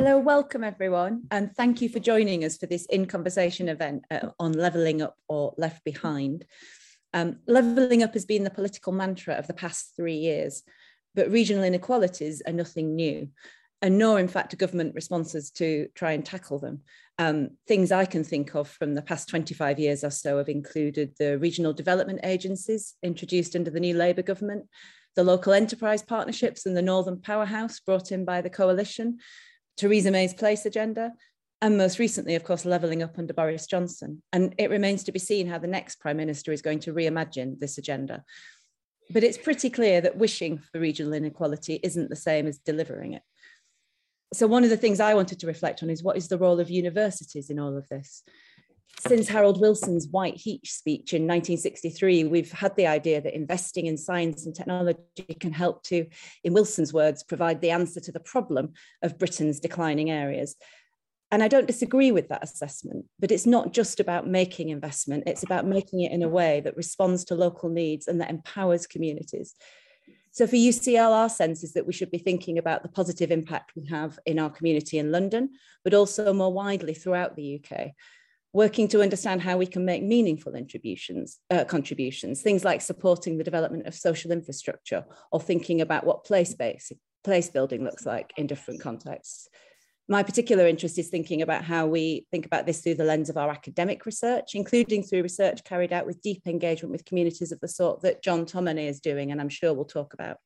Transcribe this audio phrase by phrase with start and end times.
[0.00, 4.28] Hello, welcome everyone, and thank you for joining us for this In Conversation event uh,
[4.38, 6.44] on levelling up or left behind.
[7.12, 10.62] Um, levelling up has been the political mantra of the past three years,
[11.16, 13.30] but regional inequalities are nothing new,
[13.82, 16.82] and nor, in fact, government responses to try and tackle them.
[17.18, 21.14] Um, things I can think of from the past 25 years or so have included
[21.18, 24.68] the regional development agencies introduced under the new Labour government,
[25.16, 29.18] the local enterprise partnerships and the Northern Powerhouse brought in by the coalition,
[29.78, 31.12] Theresa May's place agenda,
[31.60, 34.22] and most recently, of course, levelling up under Boris Johnson.
[34.32, 37.58] And it remains to be seen how the next Prime Minister is going to reimagine
[37.58, 38.24] this agenda.
[39.10, 43.22] But it's pretty clear that wishing for regional inequality isn't the same as delivering it.
[44.34, 46.60] So, one of the things I wanted to reflect on is what is the role
[46.60, 48.22] of universities in all of this?
[49.06, 53.96] Since Harold Wilson's White Heat speech in 1963, we've had the idea that investing in
[53.96, 54.98] science and technology
[55.38, 56.06] can help to,
[56.42, 58.72] in Wilson's words, provide the answer to the problem
[59.02, 60.56] of Britain's declining areas.
[61.30, 65.42] And I don't disagree with that assessment, but it's not just about making investment, it's
[65.44, 69.54] about making it in a way that responds to local needs and that empowers communities.
[70.32, 73.72] So for UCL, our sense is that we should be thinking about the positive impact
[73.76, 75.50] we have in our community in London,
[75.84, 77.92] but also more widely throughout the UK
[78.52, 83.44] working to understand how we can make meaningful contributions, uh, contributions, things like supporting the
[83.44, 86.54] development of social infrastructure or thinking about what place
[87.24, 89.48] place building looks like in different contexts.
[90.10, 93.36] My particular interest is thinking about how we think about this through the lens of
[93.36, 97.68] our academic research, including through research carried out with deep engagement with communities of the
[97.68, 100.38] sort that John Tomaney is doing, and I'm sure we'll talk about.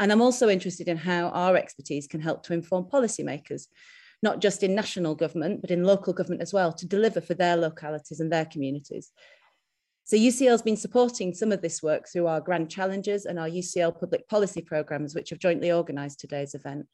[0.00, 3.68] And I'm also interested in how our expertise can help to inform policymakers
[4.22, 7.56] not just in national government, but in local government as well, to deliver for their
[7.56, 9.12] localities and their communities.
[10.04, 13.48] So UCL has been supporting some of this work through our Grand Challenges and our
[13.48, 16.86] UCL public policy programmes, which have jointly organised today's event.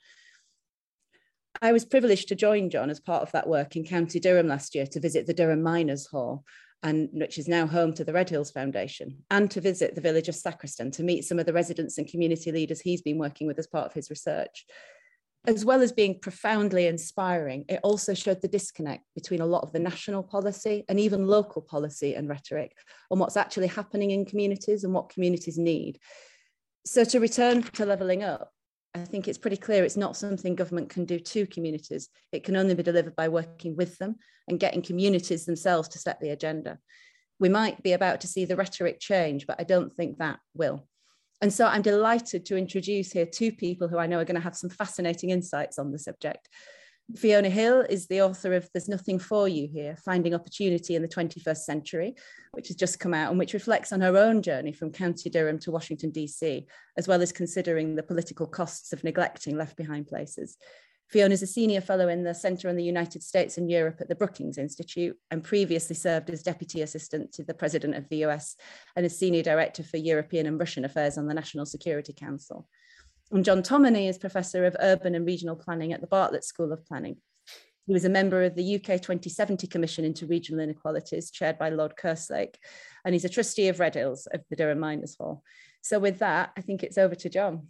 [1.60, 4.74] I was privileged to join John as part of that work in County Durham last
[4.74, 6.44] year to visit the Durham Miners Hall,
[6.82, 10.34] and which is now home to the Redhills Foundation, and to visit the village of
[10.34, 13.66] Sacriston to meet some of the residents and community leaders he's been working with as
[13.66, 14.64] part of his research
[15.46, 19.72] as well as being profoundly inspiring, it also showed the disconnect between a lot of
[19.72, 22.76] the national policy and even local policy and rhetoric
[23.10, 25.98] on what's actually happening in communities and what communities need.
[26.86, 28.50] So, to return to levelling up,
[28.94, 32.08] I think it's pretty clear it's not something government can do to communities.
[32.30, 34.16] It can only be delivered by working with them
[34.48, 36.78] and getting communities themselves to set the agenda.
[37.40, 40.86] We might be about to see the rhetoric change, but I don't think that will.
[41.42, 44.40] And so I'm delighted to introduce here two people who I know are going to
[44.40, 46.48] have some fascinating insights on the subject.
[47.16, 51.08] Fiona Hill is the author of There's Nothing For You Here Finding Opportunity in the
[51.08, 52.14] 21st Century,
[52.52, 55.58] which has just come out and which reflects on her own journey from County Durham
[55.58, 56.64] to Washington, D.C.,
[56.96, 60.56] as well as considering the political costs of neglecting left behind places.
[61.12, 64.08] Fiona is a senior fellow in the Centre on the United States and Europe at
[64.08, 68.56] the Brookings Institute and previously served as deputy assistant to the president of the US
[68.96, 72.66] and as senior director for European and Russian affairs on the National Security Council.
[73.30, 76.86] And John Tomaney is professor of urban and regional planning at the Bartlett School of
[76.86, 77.18] Planning.
[77.86, 81.92] He was a member of the UK 2070 Commission into Regional Inequalities, chaired by Lord
[81.94, 82.54] Kerslake,
[83.04, 85.42] and he's a trustee of Redhills of the Durham Miners Hall.
[85.82, 87.66] So, with that, I think it's over to John.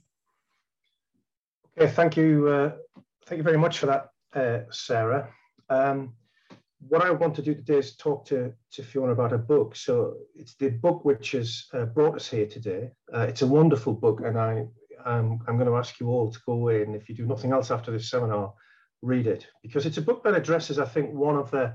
[1.77, 5.29] Okay, thank you, uh, Thank you very much for that, uh, Sarah.
[5.71, 6.15] Um,
[6.89, 9.77] what I want to do today is talk to, to Fiona about a book.
[9.77, 12.91] So it's the book which has uh, brought us here today.
[13.15, 14.67] Uh, it's a wonderful book, and I,
[15.05, 17.53] um, I'm going to ask you all to go away, and if you do nothing
[17.53, 18.53] else after this seminar,
[19.03, 21.75] read it because it's a book that addresses, I think, one of the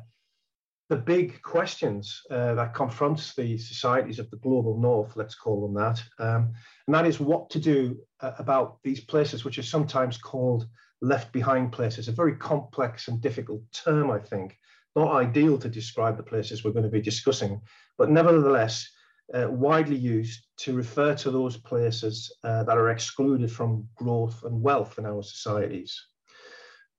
[0.89, 5.73] the big questions uh, that confronts the societies of the global north, let's call them
[5.73, 6.53] that, um,
[6.87, 10.65] and that is what to do uh, about these places which are sometimes called
[11.01, 14.57] left behind places, a very complex and difficult term, I think,
[14.95, 17.61] not ideal to describe the places we're going to be discussing,
[17.97, 18.89] but nevertheless
[19.33, 24.61] uh, widely used to refer to those places uh, that are excluded from growth and
[24.61, 26.01] wealth in our societies.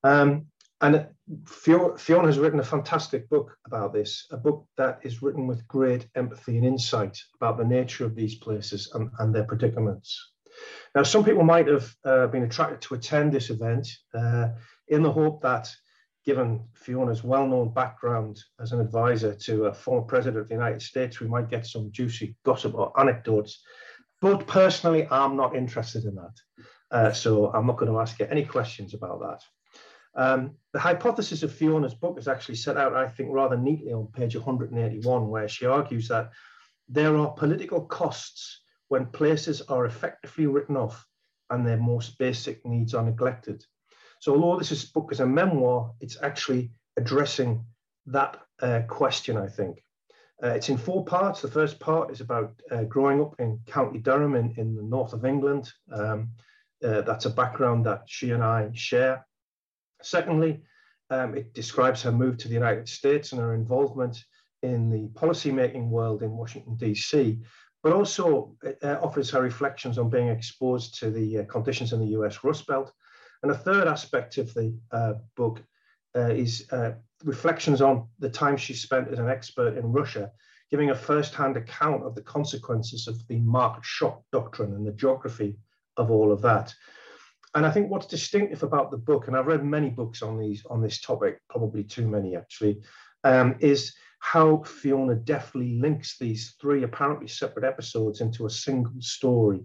[0.04, 0.46] Um,
[0.80, 1.08] and
[1.46, 6.06] Fiona has written a fantastic book about this, a book that is written with great
[6.14, 10.32] empathy and insight about the nature of these places and, and their predicaments.
[10.94, 14.48] Now, some people might have uh, been attracted to attend this event uh,
[14.88, 15.70] in the hope that,
[16.24, 20.82] given Fiona's well known background as an advisor to a former president of the United
[20.82, 23.62] States, we might get some juicy gossip or anecdotes.
[24.20, 26.34] But personally, I'm not interested in that.
[26.90, 29.42] Uh, so I'm not going to ask you any questions about that.
[30.14, 34.08] Um, the hypothesis of Fiona's book is actually set out, I think, rather neatly on
[34.08, 36.30] page 181, where she argues that
[36.88, 41.06] there are political costs when places are effectively written off
[41.50, 43.64] and their most basic needs are neglected.
[44.20, 47.64] So although this is, book is a memoir, it's actually addressing
[48.06, 49.82] that uh, question, I think.
[50.42, 51.40] Uh, it's in four parts.
[51.40, 55.12] The first part is about uh, growing up in County Durham in, in the north
[55.12, 55.72] of England.
[55.92, 56.30] Um,
[56.84, 59.26] uh, that's a background that she and I share.
[60.02, 60.62] Secondly,
[61.10, 64.22] um, it describes her move to the United States and her involvement
[64.62, 67.40] in the policymaking world in Washington, D.C.,
[67.82, 72.18] but also uh, offers her reflections on being exposed to the uh, conditions in the
[72.18, 72.92] US Rust Belt.
[73.42, 75.62] And a third aspect of the uh, book
[76.16, 76.92] uh, is uh,
[77.24, 80.30] reflections on the time she spent as an expert in Russia,
[80.70, 85.56] giving a first-hand account of the consequences of the market shock doctrine and the geography
[85.96, 86.74] of all of that.
[87.54, 90.64] And I think what's distinctive about the book, and I've read many books on these
[90.68, 92.82] on this topic, probably too many actually,
[93.24, 99.64] um, is how Fiona deftly links these three apparently separate episodes into a single story.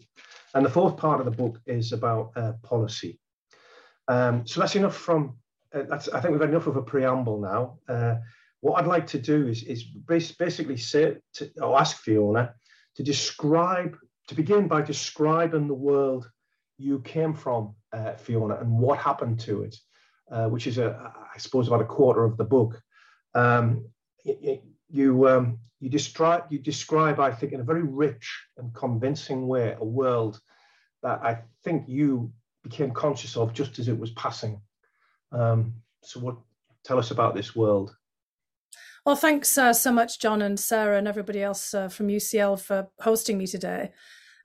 [0.54, 3.20] And the fourth part of the book is about uh, policy.
[4.08, 5.38] Um, so that's enough from,
[5.74, 7.80] uh, that's, I think we've had enough of a preamble now.
[7.88, 8.16] Uh,
[8.62, 12.54] what I'd like to do is, is basically say to, or ask Fiona
[12.96, 13.98] to describe,
[14.28, 16.30] to begin by describing the world
[16.78, 19.76] you came from, uh, Fiona, and what happened to it,
[20.32, 22.82] uh, which is, a, I suppose, about a quarter of the book.
[23.36, 23.86] Um,
[24.24, 29.76] you um, you describe you describe, I think, in a very rich and convincing way,
[29.78, 30.40] a world
[31.02, 32.32] that I think you
[32.64, 34.62] became conscious of just as it was passing.
[35.32, 35.74] Um,
[36.04, 36.38] so, what
[36.86, 37.96] tell us about this world?
[39.06, 42.88] Well, thanks uh, so much, John and Sarah, and everybody else uh, from UCL for
[43.02, 43.92] hosting me today.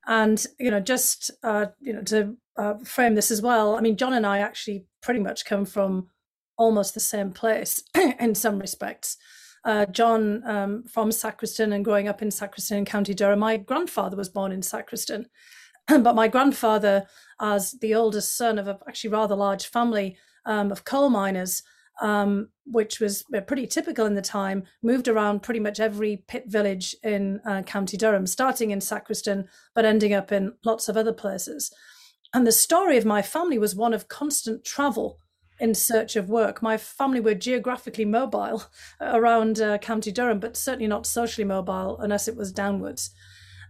[0.07, 3.77] And you know, just uh, you know, to uh, frame this as well.
[3.77, 6.09] I mean, John and I actually pretty much come from
[6.57, 7.85] almost the same place
[8.19, 9.17] in some respects
[9.65, 13.41] uh, John um, from Sacriston and growing up in Sacriston in County Durham.
[13.41, 15.27] My grandfather was born in Sacriston,
[15.89, 17.07] but my grandfather,
[17.41, 20.17] as the oldest son of a actually rather large family
[20.47, 21.63] um, of coal miners,
[22.01, 26.45] um, which was uh, pretty typical in the time, moved around pretty much every pit
[26.47, 31.13] village in uh, County Durham, starting in Sacriston, but ending up in lots of other
[31.13, 31.73] places.
[32.35, 35.19] And the story of my family was one of constant travel
[35.61, 36.63] in search of work.
[36.63, 38.65] My family were geographically mobile
[39.01, 43.11] around uh, County Durham, but certainly not socially mobile unless it was downwards.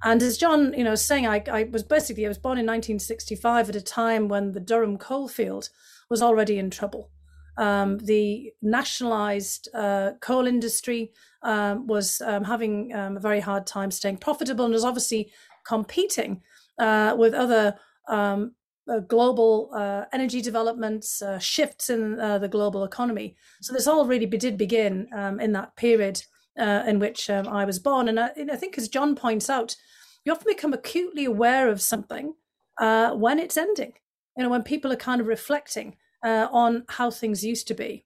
[0.03, 3.71] And as John, you know, saying, I, I was basically I was born in 1965
[3.71, 5.71] at a time when the Durham coalfield
[6.09, 7.11] was already in trouble.
[7.57, 11.13] Um, the nationalized uh, coal industry
[11.43, 15.33] um, was um, having um, a very hard time staying profitable and was obviously
[15.67, 16.43] competing
[16.79, 17.77] uh, with other
[18.09, 18.53] um,
[18.89, 23.37] uh, global uh, energy developments, uh, shifts in uh, the global economy.
[23.61, 26.23] So this all really did begin um, in that period
[26.59, 28.09] uh, in which um, I was born.
[28.09, 29.77] And I, and I, think, as John points out,
[30.25, 32.35] you often become acutely aware of something
[32.79, 33.93] when it's ending.
[34.37, 38.05] You know, when people are kind of reflecting on how things used to be.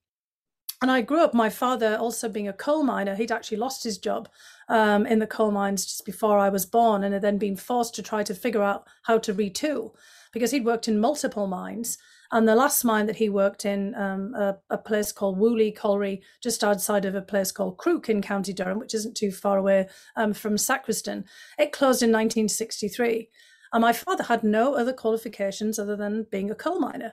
[0.82, 3.98] And I grew up, my father also being a coal miner, he'd actually lost his
[3.98, 4.28] job
[4.68, 7.94] um, in the coal mines just before I was born and had then been forced
[7.94, 9.94] to try to figure out how to retool
[10.32, 11.98] because he'd worked in multiple mines.
[12.32, 16.20] And the last mine that he worked in, um, a, a, place called Woolley Colliery,
[16.42, 19.86] just outside of a place called Crook in County Durham, which isn't too far away
[20.16, 21.24] um, from Sacriston,
[21.58, 23.28] it closed in 1963.
[23.72, 27.12] And my father had no other qualifications other than being a coal miner.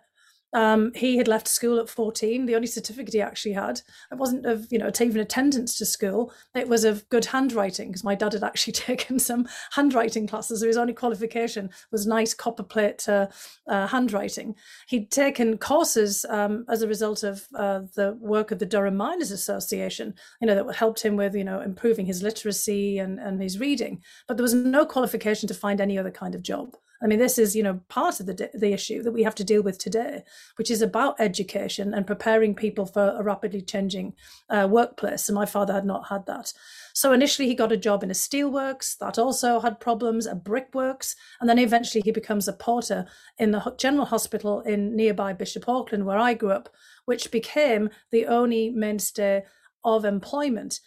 [0.53, 2.45] Um, he had left school at 14.
[2.45, 6.33] The only certificate he actually had, it wasn't of, you know, even attendance to school.
[6.55, 10.61] It was of good handwriting because my dad had actually taken some handwriting classes.
[10.61, 13.27] So his only qualification was nice copper plate uh,
[13.67, 14.55] uh, handwriting.
[14.87, 19.31] He'd taken courses um, as a result of uh, the work of the Durham Miners
[19.31, 23.59] Association, you know, that helped him with, you know, improving his literacy and, and his
[23.59, 24.01] reading.
[24.27, 26.75] But there was no qualification to find any other kind of job.
[27.01, 29.43] I mean, this is, you know, part of the, the issue that we have to
[29.43, 30.23] deal with today,
[30.57, 34.13] which is about education and preparing people for a rapidly changing
[34.49, 35.29] uh, workplace.
[35.29, 36.51] And my father had not had that.
[36.93, 41.15] So initially he got a job in a steelworks that also had problems, a brickworks,
[41.39, 43.05] and then eventually he becomes a porter
[43.37, 46.69] in the General Hospital in nearby Bishop Auckland, where I grew up,
[47.05, 49.43] which became the only mainstay
[49.85, 50.81] of employment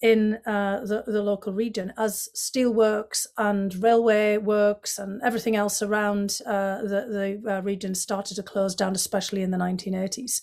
[0.00, 6.40] in uh, the, the local region as steelworks and railway works and everything else around
[6.46, 10.42] uh, the, the uh, region started to close down, especially in the 1980s.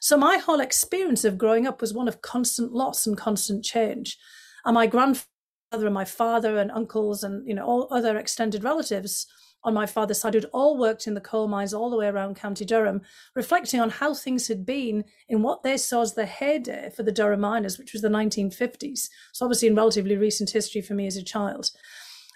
[0.00, 4.18] So my whole experience of growing up was one of constant loss and constant change.
[4.64, 5.26] And my grandfather
[5.72, 9.26] and my father and uncles and you know all other extended relatives
[9.64, 12.36] on my father's side who'd all worked in the coal mines all the way around
[12.36, 13.00] County Durham,
[13.34, 17.12] reflecting on how things had been in what they saw as the heyday for the
[17.12, 19.08] Durham miners, which was the 1950s.
[19.32, 21.70] So, obviously, in relatively recent history for me as a child.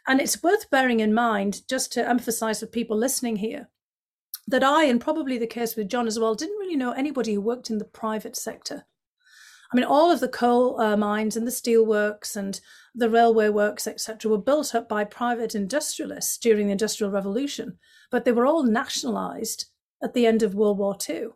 [0.06, 3.68] And it's worth bearing in mind, just to emphasize for people listening here,
[4.46, 7.42] that I, and probably the case with John as well, didn't really know anybody who
[7.42, 8.86] worked in the private sector.
[9.72, 12.58] I mean, all of the coal uh, mines and the steel works and
[12.94, 17.78] the railway works, etc., were built up by private industrialists during the Industrial Revolution,
[18.10, 19.66] but they were all nationalized
[20.02, 21.28] at the end of World War II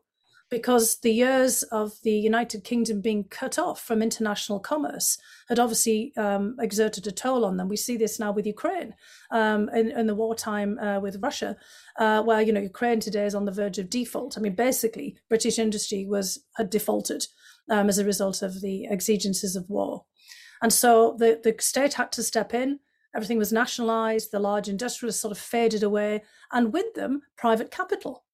[0.52, 5.16] because the years of the United Kingdom being cut off from international commerce
[5.48, 7.70] had obviously um, exerted a toll on them.
[7.70, 8.94] We see this now with Ukraine
[9.30, 11.56] um, in, in, the wartime uh, with Russia,
[11.98, 14.36] uh, where you know Ukraine today is on the verge of default.
[14.36, 17.24] I mean, basically, British industry was had defaulted
[17.72, 20.04] um, as a result of the exigencies of war,
[20.62, 22.78] and so the the state had to step in.
[23.14, 24.30] Everything was nationalised.
[24.30, 28.24] The large industrialists sort of faded away, and with them, private capital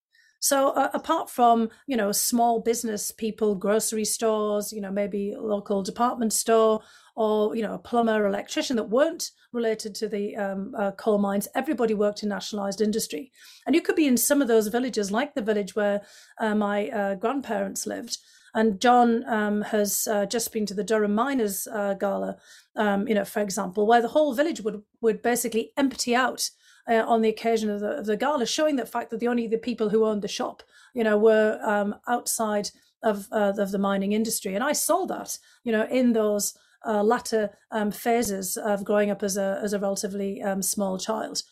[0.40, 5.82] so uh, apart from you know small business people, grocery stores, you know maybe local
[5.82, 6.80] department store,
[7.16, 11.48] or you know a plumber, electrician that weren't related to the um, uh, coal mines,
[11.54, 13.32] everybody worked in nationalised industry,
[13.66, 16.02] and you could be in some of those villages, like the village where
[16.38, 18.18] uh, my uh, grandparents lived.
[18.54, 22.36] And John um, has uh, just been to the Durham Miners uh, Gala,
[22.76, 26.50] um, you know, for example, where the whole village would would basically empty out
[26.88, 29.46] uh, on the occasion of the, of the gala, showing the fact that the only
[29.46, 30.62] the people who owned the shop,
[30.94, 32.70] you know, were um, outside
[33.02, 36.54] of uh, of the mining industry, and I saw that, you know, in those
[36.86, 41.42] uh, latter um, phases of growing up as a as a relatively um, small child.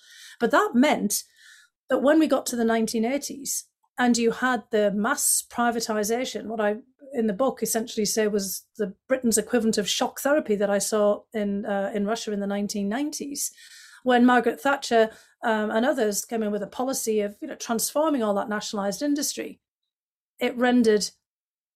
[0.41, 1.25] But that meant
[1.89, 3.65] that when we got to the 1980s,
[3.99, 6.77] and you had the mass privatization, what I
[7.13, 11.23] in the book essentially say was the Britain's equivalent of shock therapy that I saw
[11.33, 13.51] in uh, in Russia in the 1990s
[14.07, 15.11] when Margaret Thatcher
[15.43, 19.03] um, and others came in with a policy of you know transforming all that nationalized
[19.03, 19.61] industry,
[20.39, 21.11] it rendered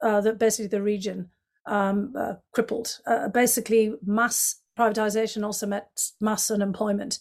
[0.00, 1.30] uh, the, basically the region
[1.66, 3.00] um, uh, crippled.
[3.04, 5.84] Uh, basically, mass privatization also meant
[6.20, 7.18] mass unemployment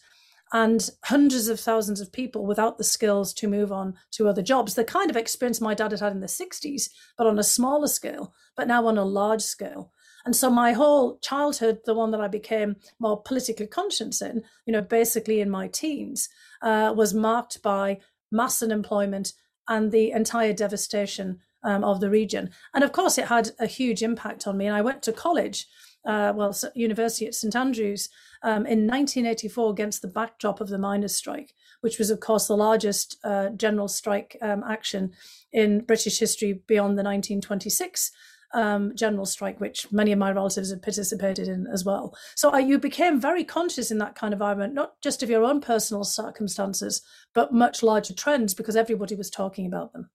[0.52, 4.74] and hundreds of thousands of people without the skills to move on to other jobs.
[4.74, 7.88] The kind of experience my dad had had in the 60s, but on a smaller
[7.88, 9.92] scale, but now on a large scale.
[10.26, 14.74] And so my whole childhood, the one that I became more politically conscious in, you
[14.74, 16.30] know, basically in my teens,
[16.62, 18.00] uh, was marked by
[18.32, 19.34] mass unemployment
[19.68, 22.50] and the entire devastation um, of the region.
[22.74, 24.66] And of course, it had a huge impact on me.
[24.66, 25.68] And I went to college,
[26.06, 28.10] uh, well, university at St Andrews
[28.44, 32.56] um, in 1984 against the backdrop of the miners' strike, which was, of course, the
[32.56, 35.12] largest uh, general strike um, action
[35.52, 38.12] in British history beyond the 1926
[38.54, 42.16] um, general strike, which many of my relatives had participated in as well.
[42.36, 45.44] So I, you became very conscious in that kind of environment, not just of your
[45.44, 47.02] own personal circumstances,
[47.34, 50.10] but much larger trends because everybody was talking about them.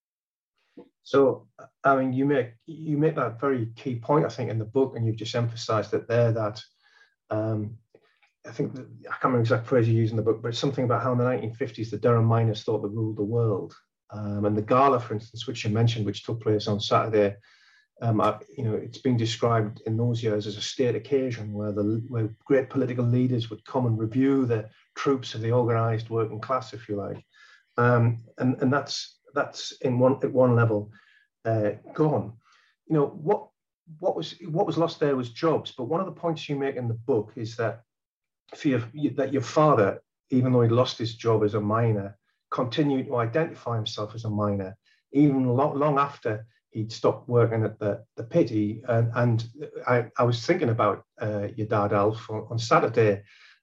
[1.04, 1.46] So,
[1.84, 4.96] I mean, you make you make that very key point, I think, in the book,
[4.96, 6.62] and you've just emphasised it there that
[7.30, 7.76] um,
[8.46, 10.48] I think that, I can't remember the exact phrase you use in the book, but
[10.48, 13.74] it's something about how in the 1950s the Durham miners thought they ruled the world.
[14.10, 17.36] Um, and the gala, for instance, which you mentioned, which took place on Saturday,
[18.00, 21.72] um, I, you know, it's been described in those years as a state occasion where
[21.72, 26.40] the where great political leaders would come and review the troops of the organised working
[26.40, 27.24] class, if you like,
[27.76, 30.90] um, and and that's that's in one at one level
[31.44, 32.32] uh, gone.
[32.86, 33.48] You know what
[33.98, 36.76] what was what was lost there was jobs, but one of the points you make
[36.76, 37.82] in the book is that
[38.54, 38.82] for your,
[39.16, 42.16] that your father, even though he lost his job as a miner,
[42.50, 44.76] continued to identify himself as a miner
[45.14, 48.82] even long, long after he'd stopped working at the, the pity.
[48.88, 49.48] And, and
[49.86, 53.22] I, I was thinking about uh, your dad, Alf, on, on Saturday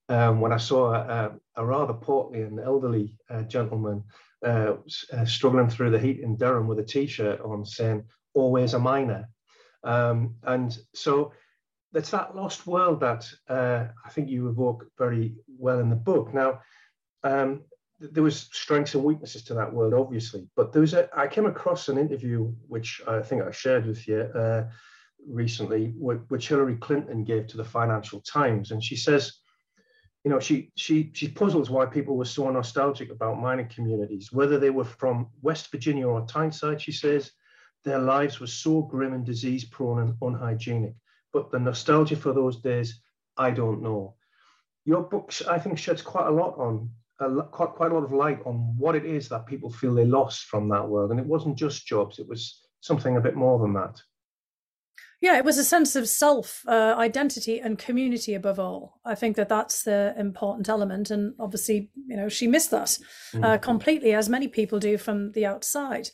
[0.10, 4.04] um, when I saw a, a, rather portly and elderly uh, gentleman
[4.46, 4.76] uh,
[5.14, 9.30] uh, struggling through the heat in Durham with a t-shirt on saying, always a miner.
[9.84, 11.34] Um, and so
[11.94, 16.34] it's that lost world that uh, I think you evoke very well in the book.
[16.34, 16.62] Now,
[17.24, 17.62] um,
[18.00, 20.48] there was strengths and weaknesses to that world, obviously.
[20.56, 24.08] But there was a, I came across an interview which I think I shared with
[24.08, 24.64] you uh,
[25.28, 29.41] recently, which Hillary Clinton gave to the Financial Times, and she says,
[30.24, 34.60] you know, she she she puzzles why people were so nostalgic about mining communities, whether
[34.60, 36.82] they were from West Virginia or Tyneside.
[36.82, 37.32] She says
[37.84, 40.94] their lives were so grim and disease prone and unhygienic,
[41.34, 43.02] but the nostalgia for those days,
[43.38, 44.16] I don't know.
[44.86, 48.12] Your book, I think, sheds quite a lot on a, quite, quite a lot of
[48.12, 51.12] light on what it is that people feel they lost from that world.
[51.12, 54.02] And it wasn't just jobs, it was something a bit more than that.
[55.22, 59.00] Yeah, it was a sense of self, uh, identity, and community above all.
[59.06, 61.12] I think that that's the important element.
[61.12, 62.98] And obviously, you know, she missed that
[63.32, 63.46] mm.
[63.46, 66.10] uh, completely, as many people do from the outside.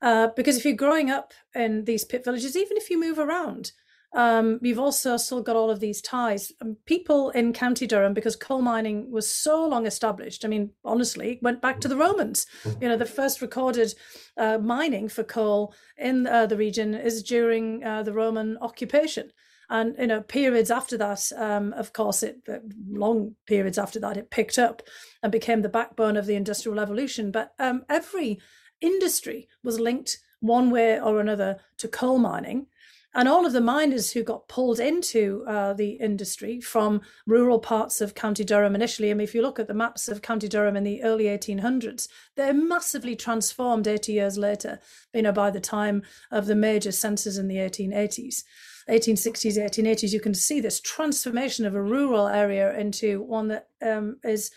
[0.00, 3.72] Uh, because if you're growing up in these pit villages, even if you move around,
[4.14, 6.50] um, you've also still got all of these ties.
[6.62, 11.38] Um, people in County Durham, because coal mining was so long established, I mean, honestly,
[11.42, 12.46] went back to the Romans.
[12.80, 13.94] You know, the first recorded
[14.36, 19.30] uh, mining for coal in uh, the region is during uh, the Roman occupation.
[19.70, 24.16] And you know, periods after that, um, of course, it uh, long periods after that,
[24.16, 24.80] it picked up
[25.22, 27.30] and became the backbone of the Industrial Revolution.
[27.30, 28.40] But um, every
[28.80, 32.68] industry was linked one way or another to coal mining
[33.14, 38.00] and all of the miners who got pulled into uh, the industry from rural parts
[38.00, 40.76] of County Durham initially, I mean, if you look at the maps of County Durham
[40.76, 44.78] in the early 1800s, they're massively transformed 80 years later,
[45.14, 48.44] you know, by the time of the major census in the 1880s.
[48.88, 54.16] 1860s, 1880s, you can see this transformation of a rural area into one that um,
[54.22, 54.50] is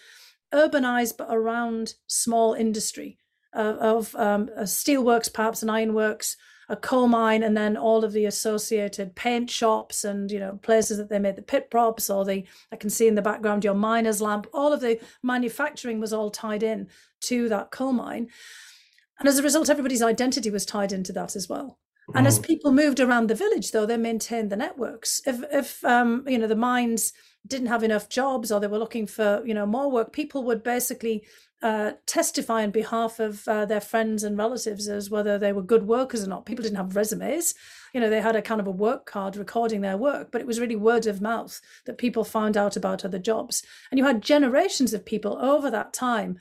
[0.54, 3.18] urbanized but around small industry
[3.56, 6.38] uh, of um, uh, steelworks, perhaps, and ironworks,
[6.72, 10.98] a coal mine and then all of the associated paint shops and you know places
[10.98, 13.74] that they made the pit props or the I can see in the background your
[13.74, 16.88] miner's lamp all of the manufacturing was all tied in
[17.24, 18.30] to that coal mine.
[19.20, 21.78] And as a result everybody's identity was tied into that as well.
[22.16, 22.48] And as mm-hmm.
[22.48, 25.22] people moved around the village though they maintained the networks.
[25.28, 27.12] If if um you know the mines
[27.48, 30.64] didn't have enough jobs or they were looking for you know more work people would
[30.64, 31.24] basically
[31.62, 35.86] uh, testify on behalf of uh, their friends and relatives as whether they were good
[35.86, 36.46] workers or not.
[36.46, 37.54] People didn't have resumes.
[37.94, 40.48] You know, they had a kind of a work card recording their work, but it
[40.48, 43.64] was really word of mouth that people found out about other jobs.
[43.92, 46.40] And you had generations of people over that time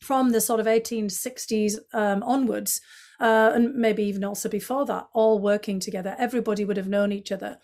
[0.00, 2.80] from the sort of 1860s um, onwards,
[3.18, 6.14] uh, and maybe even also before that, all working together.
[6.18, 7.58] Everybody would have known each other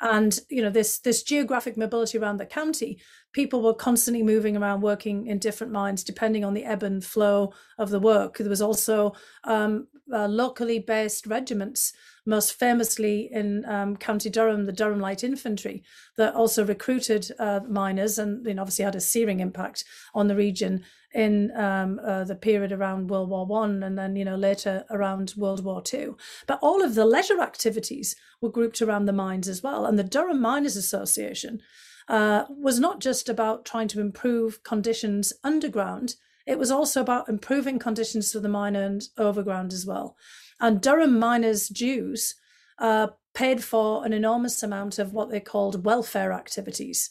[0.00, 2.98] and you know this this geographic mobility around the county
[3.36, 7.52] people were constantly moving around working in different mines depending on the ebb and flow
[7.76, 8.38] of the work.
[8.38, 9.12] There was also
[9.44, 11.92] um, uh, locally based regiments
[12.24, 15.82] most famously in um, county durham the durham light infantry
[16.16, 19.84] that also recruited uh, miners and you know, obviously had a searing impact
[20.14, 20.82] on the region
[21.16, 25.32] in um, uh, the period around World War One, and then you know later around
[25.36, 26.16] World War Two.
[26.46, 29.86] But all of the leisure activities were grouped around the mines as well.
[29.86, 31.62] And the Durham Miners Association
[32.08, 37.78] uh, was not just about trying to improve conditions underground; it was also about improving
[37.78, 40.16] conditions for the miners overground as well.
[40.60, 42.34] And Durham miners' dues
[42.78, 47.10] uh, paid for an enormous amount of what they called welfare activities,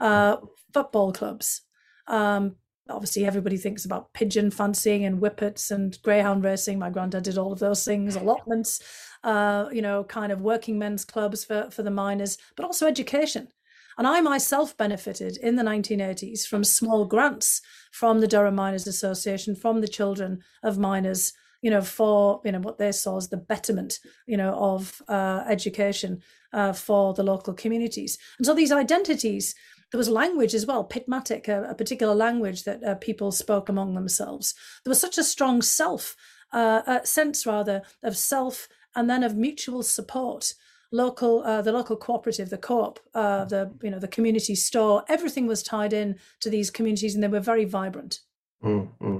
[0.00, 0.36] uh,
[0.72, 1.62] football clubs,
[2.08, 2.56] um,
[2.88, 6.78] obviously everybody thinks about pigeon fancying and whippets and greyhound racing.
[6.78, 8.80] My granddad did all of those things allotments
[9.22, 13.48] uh, you know kind of working men's clubs for, for the miners but also education.
[13.96, 19.54] And i myself benefited in the 1980s from small grants from the durham miners association
[19.54, 23.36] from the children of miners you know for you know what they saw as the
[23.36, 26.20] betterment you know of uh, education
[26.54, 28.16] uh, for the local communities.
[28.38, 29.54] And so these identities
[29.90, 33.94] there was language as well, Pitmatic, a, a particular language that uh, people spoke among
[33.94, 34.54] themselves.
[34.84, 36.16] There was such a strong self,
[36.52, 40.54] uh, uh, sense rather, of self and then of mutual support.
[40.92, 45.48] Local, uh, the local cooperative, the co-op, uh, the you know the community store, everything
[45.48, 48.20] was tied in to these communities, and they were very vibrant.
[48.62, 49.18] Mm-hmm.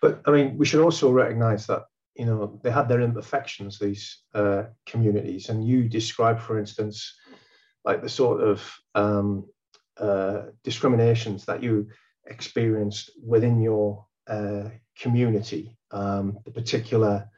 [0.00, 4.22] But I mean, we should also recognise that you know they had their imperfections, these
[4.34, 7.12] uh, communities, and you describe, for instance,
[7.84, 9.46] like the sort of um,
[9.98, 11.88] uh, discriminations that you
[12.26, 14.64] experienced within your uh,
[14.98, 17.28] community, um, the particular,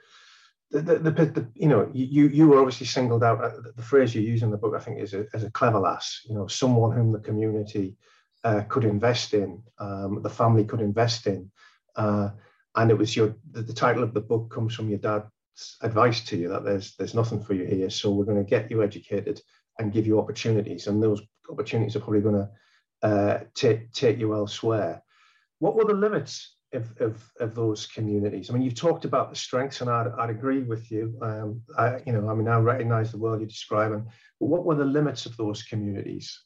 [0.71, 3.43] the, the, the, the, you know, you you were obviously singled out.
[3.43, 5.79] Uh, the, phrase you use in the book, I think, is a, as a clever
[5.79, 6.21] lass.
[6.29, 7.97] You know, someone whom the community
[8.45, 11.51] uh, could invest in, um, the family could invest in,
[11.97, 12.31] uh,
[12.77, 16.37] and it was your the title of the book comes from your dad's advice to
[16.37, 19.41] you that there's there's nothing for you here, so we're going to get you educated
[19.79, 22.49] and give you opportunities, and those opportunities are probably going to
[23.09, 25.03] uh, take take you elsewhere.
[25.61, 28.51] What were the limits of, of, of those communities?
[28.51, 31.19] I mean, you talked about the strengths, and I'd, I'd agree with you.
[31.23, 34.07] Um, I, you know, I mean, I recognise the world you're describing,
[34.39, 36.41] but what were the limits of those communities?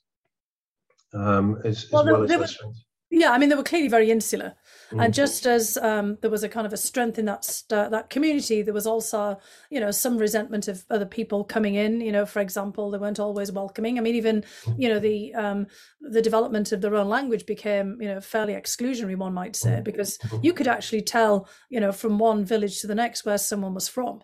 [1.14, 4.54] Um, as, well, as well as was, yeah, I mean, they were clearly very insular,
[4.90, 5.04] mm.
[5.04, 8.08] and just as um, there was a kind of a strength in that st- that
[8.08, 9.38] community, there was also,
[9.70, 12.00] you know, some resentment of other people coming in.
[12.00, 13.98] You know, for example, they weren't always welcoming.
[13.98, 14.44] I mean, even
[14.78, 15.66] you know the um,
[16.00, 19.84] the development of their own language became, you know, fairly exclusionary, one might say, mm.
[19.84, 23.74] because you could actually tell, you know, from one village to the next where someone
[23.74, 24.22] was from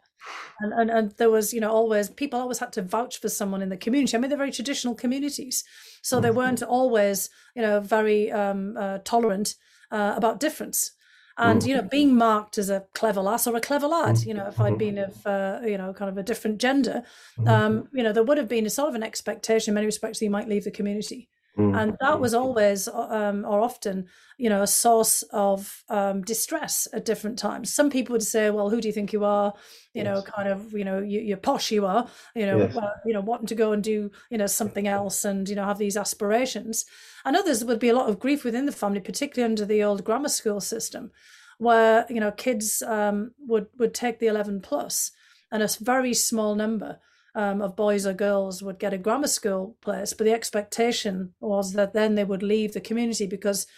[0.61, 3.63] and, and and there was you know always people always had to vouch for someone
[3.63, 4.17] in the community.
[4.17, 5.65] I mean they're very traditional communities.
[6.03, 6.39] So they mm-hmm.
[6.39, 9.55] weren't always you know very um, uh, tolerant
[9.91, 10.93] uh, about difference.
[11.41, 14.49] And you know being marked as a clever lass or a clever lad you know
[14.49, 17.05] if i'd been of uh, you know kind of a different gender
[17.47, 20.19] um, you know there would have been a sort of an expectation in many respects
[20.19, 21.29] that you might leave the community
[21.59, 27.05] and that was always um, or often you know a source of um, distress at
[27.05, 27.75] different times.
[27.75, 29.53] Some people would say well who do you think you are?
[29.95, 30.05] You yes.
[30.05, 32.09] know kind of you know you, are posh you are.
[32.35, 32.77] You know yes.
[32.77, 35.65] uh, you know wanting to go and do you know something else and you know
[35.65, 36.85] have these aspirations.
[37.25, 40.05] And others would be a lot of grief within the family particularly under the old
[40.05, 41.11] grammar school system
[41.59, 45.11] where you know kids um, would would take the 11 plus
[45.51, 46.99] and a very small number
[47.39, 51.73] um, of boys or girls would get a grammar school place, but the expectation was
[51.75, 53.69] that then they would leave the community because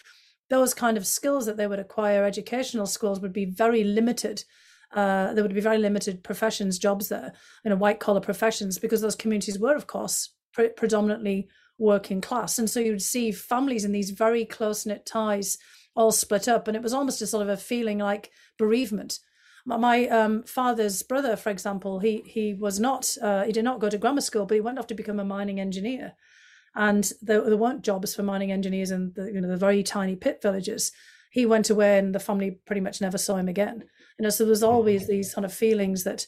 [0.49, 4.43] those kind of skills that they would acquire, educational skills, would be very limited.
[4.93, 9.03] Uh, there would be very limited professions, jobs there, you know, white collar professions, because
[9.03, 11.47] those communities were, of course, pre- predominantly
[11.77, 12.59] working class.
[12.59, 15.59] And so you would see families in these very close knit ties
[15.95, 16.67] all split up.
[16.67, 19.19] And it was almost a sort of a feeling like bereavement
[19.67, 23.91] my um, father's brother, for example, he he was not uh, he did not go
[23.91, 26.15] to grammar school, but he went off to become a mining engineer,
[26.75, 30.17] and there, there weren't jobs for mining engineers in the you know the very tiny
[30.17, 30.93] pit villages.
[31.31, 33.85] He went away, and the family pretty much never saw him again.
[34.19, 36.27] You know, so there was always these kind of feelings that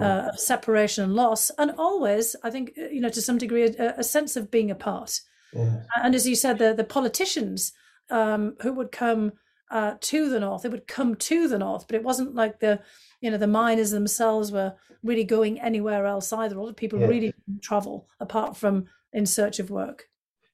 [0.00, 3.94] uh, separation and loss, and always, I think, uh, you know, to some degree, a,
[3.98, 5.20] a sense of being apart.
[5.52, 5.82] Yeah.
[6.02, 7.72] And as you said, the the politicians
[8.10, 9.32] um, who would come
[9.72, 10.62] uh, to the north.
[10.62, 12.80] They would come to the north, but it wasn't like the
[13.20, 16.56] you know the miners themselves were really going anywhere else either.
[16.56, 17.06] A lot of people yeah.
[17.06, 20.08] really travel apart from in search of work.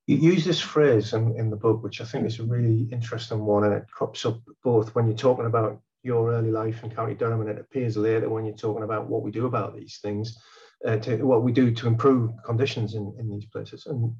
[0.06, 3.40] You use this phrase in, in the book, which I think is a really interesting
[3.40, 7.14] one, and it crops up both when you're talking about your early life in County
[7.14, 10.38] Durham, and it appears later when you're talking about what we do about these things,
[10.86, 13.86] uh, to what we do to improve conditions in, in these places.
[13.86, 14.14] And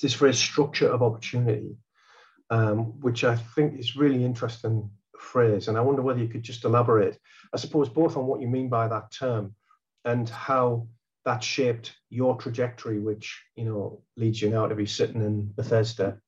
[0.00, 1.76] this phrase structure of opportunity
[2.50, 5.68] um, which I think is really interesting phrase.
[5.68, 7.18] And I wonder whether you could just elaborate,
[7.54, 9.54] I suppose, both on what you mean by that term
[10.04, 10.88] and how
[11.24, 16.18] that shaped your trajectory, which you know leads you now to be sitting in Bethesda.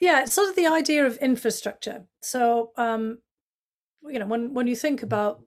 [0.00, 2.04] Yeah, it's sort of the idea of infrastructure.
[2.22, 3.18] So, um,
[4.08, 5.42] you know, when when you think about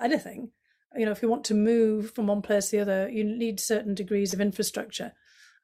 [0.00, 0.50] anything,
[0.96, 3.60] you know, if you want to move from one place to the other, you need
[3.60, 5.12] certain degrees of infrastructure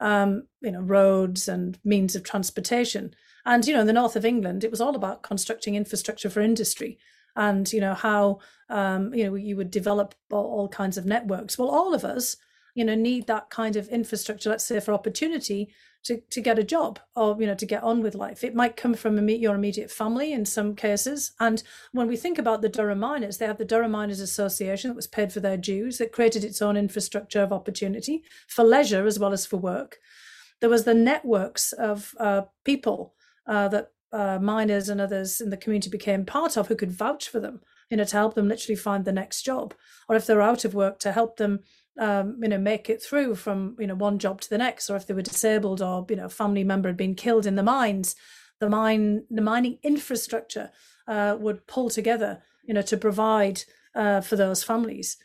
[0.01, 3.15] um, you know, roads and means of transportation.
[3.45, 6.41] And you know, in the north of England, it was all about constructing infrastructure for
[6.41, 6.99] industry,
[7.37, 11.57] and you know how um, you know you would develop all, all kinds of networks.
[11.57, 12.37] Well, all of us,
[12.77, 14.51] you know, need that kind of infrastructure.
[14.51, 15.73] Let's say for opportunity
[16.05, 18.45] to, to get a job or you know to get on with life.
[18.45, 21.33] It might come from your immediate family in some cases.
[21.41, 21.63] And
[21.93, 25.07] when we think about the durham miners they have the durham miners association that was
[25.09, 29.33] paid for their dues that created its own infrastructure of opportunity for leisure as well
[29.33, 29.99] as for work.
[30.61, 33.15] There was the networks of uh, people
[33.47, 37.29] uh, that uh, miners and others in the community became part of who could vouch
[37.29, 37.61] for them
[37.91, 39.75] you know to help them literally find the next job.
[40.09, 41.61] Or if they're out of work to help them
[41.99, 44.97] um, you know, make it through from you know one job to the next, or
[44.97, 47.63] if they were disabled or you know, a family member had been killed in the
[47.63, 48.17] mines,
[48.61, 50.71] the mine, the mining infrastructure
[51.09, 53.63] uh, would pull together, you know, to provide
[53.95, 55.17] uh, for those families.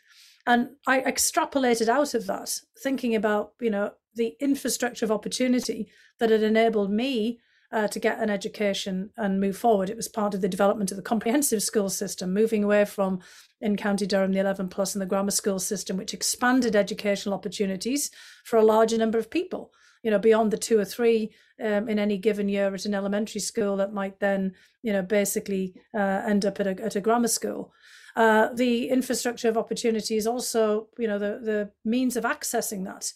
[0.47, 6.29] And I extrapolated out of that, thinking about you know the infrastructure of opportunity that
[6.29, 7.39] had enabled me
[7.71, 9.89] uh, to get an education and move forward.
[9.89, 13.19] It was part of the development of the comprehensive school system, moving away from
[13.61, 18.11] in County Durham the 11 plus and the grammar school system, which expanded educational opportunities
[18.43, 19.71] for a larger number of people.
[20.03, 21.31] You know, beyond the two or three
[21.63, 25.75] um, in any given year at an elementary school that might then, you know, basically
[25.93, 27.71] uh, end up at a, at a grammar school.
[28.15, 33.13] Uh, the infrastructure of opportunity is also, you know, the the means of accessing that.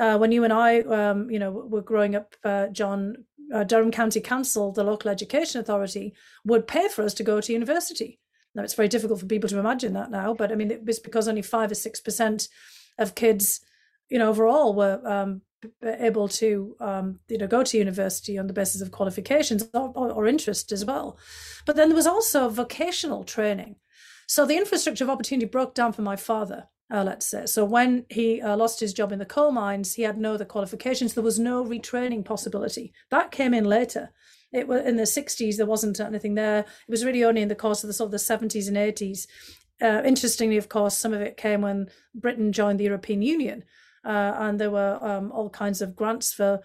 [0.00, 3.90] Uh, when you and I, um, you know, were growing up, uh, John, uh, Durham
[3.90, 8.18] County Council, the local education authority, would pay for us to go to university.
[8.54, 10.98] Now, it's very difficult for people to imagine that now, but I mean, it was
[10.98, 12.48] because only five or six percent
[12.98, 13.60] of kids,
[14.10, 15.42] you know, overall were um,
[15.82, 20.10] able to, um, you know, go to university on the basis of qualifications or, or,
[20.10, 21.18] or interest as well.
[21.64, 23.76] But then there was also vocational training.
[24.26, 27.46] So the infrastructure of opportunity broke down for my father uh, let's say.
[27.46, 30.44] So when he uh, lost his job in the coal mines, he had no other
[30.44, 31.14] qualifications.
[31.14, 32.92] There was no retraining possibility.
[33.10, 34.12] That came in later.
[34.52, 35.56] It was in the 60s.
[35.56, 36.60] There wasn't anything there.
[36.60, 39.26] It was really only in the course of the sort of the 70s and 80s.
[39.80, 43.64] Uh, interestingly, of course, some of it came when Britain joined the European Union,
[44.04, 46.60] uh, and there were um, all kinds of grants for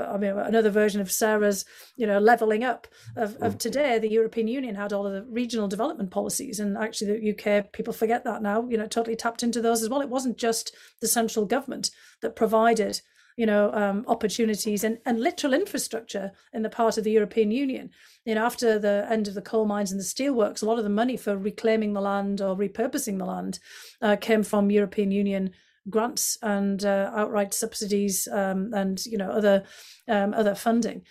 [0.00, 1.64] I mean, another version of Sarah's,
[1.96, 3.58] you know, leveling up of, of mm.
[3.58, 3.98] today.
[3.98, 7.92] The European Union had all of the regional development policies, and actually, the UK people
[7.92, 8.66] forget that now.
[8.68, 10.00] You know, totally tapped into those as well.
[10.00, 11.90] It wasn't just the central government
[12.22, 13.00] that provided,
[13.36, 17.90] you know, um, opportunities and, and literal infrastructure in the part of the European Union.
[18.24, 20.84] You know, after the end of the coal mines and the steelworks, a lot of
[20.84, 23.58] the money for reclaiming the land or repurposing the land
[24.02, 25.50] uh, came from European Union
[25.90, 29.64] grants and uh, outright subsidies um, and you know other
[30.08, 31.02] um, other funding.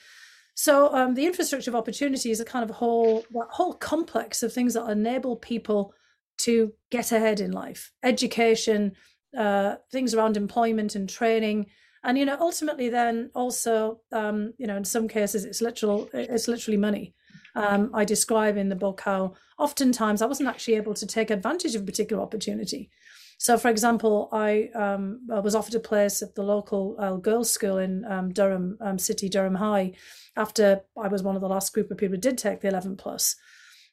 [0.55, 4.73] So um, the infrastructure of opportunity is a kind of whole whole complex of things
[4.73, 5.93] that enable people
[6.39, 8.93] to get ahead in life, education,
[9.37, 11.67] uh, things around employment and training,
[12.03, 16.47] and you know ultimately then also um, you know in some cases it's literal it's
[16.47, 17.13] literally money.
[17.55, 21.73] Um, i describe in the book how oftentimes i wasn't actually able to take advantage
[21.73, 22.91] of a particular opportunity
[23.37, 27.77] so for example i um, was offered a place at the local uh, girls school
[27.77, 29.91] in um, durham um, city durham high
[30.35, 32.95] after i was one of the last group of people who did take the 11
[32.97, 33.35] plus.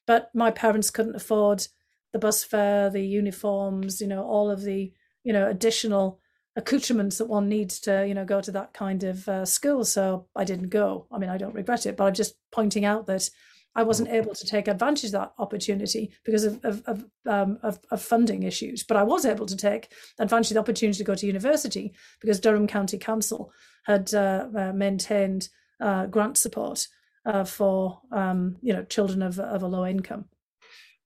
[0.07, 1.67] But my parents couldn't afford
[2.13, 4.93] the bus fare the uniforms you know all of the
[5.25, 6.21] you know additional
[6.57, 9.85] accoutrements that one needs to you know go to that kind of uh, school.
[9.85, 11.07] So i didn't go.
[11.11, 13.29] I mean i don't regret it but i'm just pointing out that
[13.75, 17.79] i wasn't able to take advantage of that opportunity because of of, of, um, of,
[17.91, 21.15] of funding issues but i was able to take advantage of the opportunity to go
[21.15, 23.53] to university because durham county council
[23.85, 25.49] had uh, uh, maintained
[25.81, 26.87] uh, grant support
[27.27, 30.27] uh, for um, you know children of, of a low income.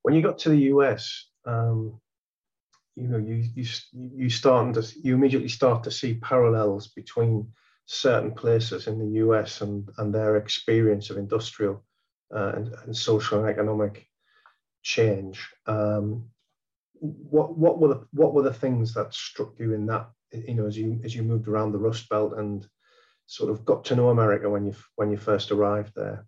[0.02, 2.00] When you got to the us um
[2.96, 7.48] you know you you you starting to you immediately start to see parallels between
[7.86, 11.84] certain places in the US and and their experience of industrial
[12.34, 14.06] uh, and, and social and economic
[14.82, 15.46] change.
[15.66, 16.28] Um,
[17.00, 20.66] what what were the what were the things that struck you in that you know
[20.66, 22.66] as you as you moved around the Rust Belt and
[23.26, 26.26] sort of got to know America when you when you first arrived there?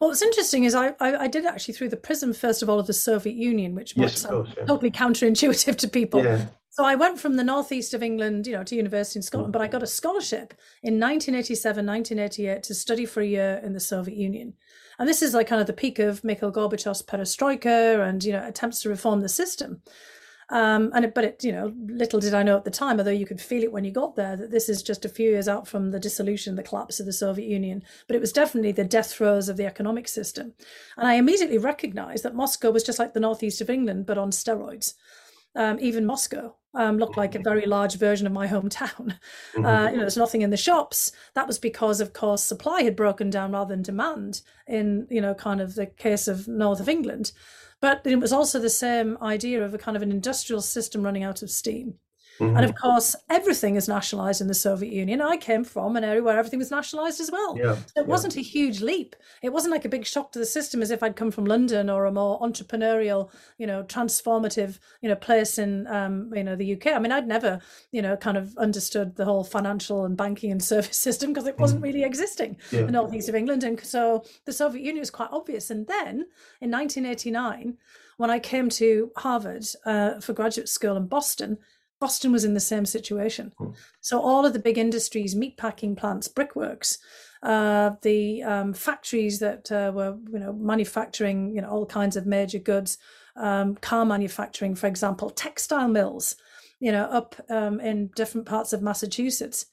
[0.00, 2.80] Well, what's interesting is I, I, I did actually through the prism first of all
[2.80, 4.64] of the Soviet Union, which might yes, sound course, yeah.
[4.64, 6.24] totally counterintuitive to people.
[6.24, 6.46] Yeah.
[6.70, 9.52] So I went from the northeast of England, you know, to university in Scotland, mm.
[9.52, 13.80] but I got a scholarship in 1987, 1988 to study for a year in the
[13.80, 14.54] Soviet Union.
[15.00, 18.46] And this is like kind of the peak of Mikhail Gorbachev's perestroika and, you know,
[18.46, 19.80] attempts to reform the system.
[20.50, 23.10] Um, and it, but it, you know, little did I know at the time, although
[23.10, 25.48] you could feel it when you got there, that this is just a few years
[25.48, 27.82] out from the dissolution, the collapse of the Soviet Union.
[28.08, 30.52] But it was definitely the death throes of the economic system.
[30.98, 34.32] And I immediately recognized that Moscow was just like the northeast of England, but on
[34.32, 34.94] steroids.
[35.56, 39.16] Um, even Moscow um, looked like a very large version of my hometown.
[39.50, 39.66] Mm-hmm.
[39.66, 41.10] Uh, you know, there's nothing in the shops.
[41.34, 44.42] That was because, of course, supply had broken down rather than demand.
[44.68, 47.32] In you know, kind of the case of north of England,
[47.80, 51.24] but it was also the same idea of a kind of an industrial system running
[51.24, 51.94] out of steam.
[52.40, 52.56] Mm-hmm.
[52.56, 55.20] And of course, everything is nationalized in the Soviet Union.
[55.20, 57.56] I came from an area where everything was nationalized as well.
[57.56, 58.02] Yeah, so it yeah.
[58.02, 59.14] wasn't a huge leap.
[59.42, 61.90] It wasn't like a big shock to the system as if I'd come from London
[61.90, 66.72] or a more entrepreneurial, you know, transformative, you know, place in, um, you know, the
[66.74, 66.88] UK.
[66.88, 67.60] I mean, I'd never,
[67.92, 71.58] you know, kind of understood the whole financial and banking and service system because it
[71.58, 71.84] wasn't mm.
[71.84, 72.80] really existing yeah.
[72.80, 73.64] in the northeast of England.
[73.64, 75.70] And so the Soviet Union was quite obvious.
[75.70, 76.26] And then
[76.62, 77.76] in 1989,
[78.16, 81.58] when I came to Harvard uh, for graduate school in Boston,
[82.00, 83.52] Boston was in the same situation.
[83.58, 83.70] Hmm.
[84.00, 86.98] So all of the big industries, meatpacking plants, brickworks,
[87.42, 92.26] uh, the um, factories that uh, were, you know, manufacturing, you know, all kinds of
[92.26, 92.98] major goods,
[93.36, 96.36] um, car manufacturing, for example, textile mills,
[96.80, 99.66] you know, up um, in different parts of Massachusetts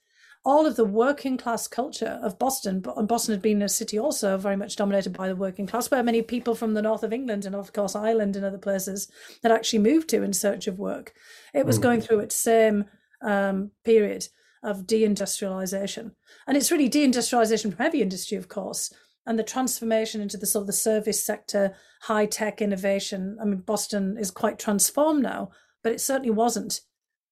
[0.47, 4.37] all of the working class culture of Boston, and Boston had been a city also
[4.37, 7.45] very much dominated by the working class, where many people from the north of England
[7.45, 9.11] and of course Ireland and other places
[9.43, 11.11] had actually moved to in search of work.
[11.53, 11.81] It was mm.
[11.81, 12.85] going through its same
[13.21, 14.29] um, period
[14.63, 16.11] of deindustrialization,
[16.47, 18.93] and it's really deindustrialization from heavy industry, of course,
[19.25, 23.37] and the transformation into the sort of the service sector, high tech innovation.
[23.41, 25.49] I mean, Boston is quite transformed now,
[25.83, 26.79] but it certainly wasn't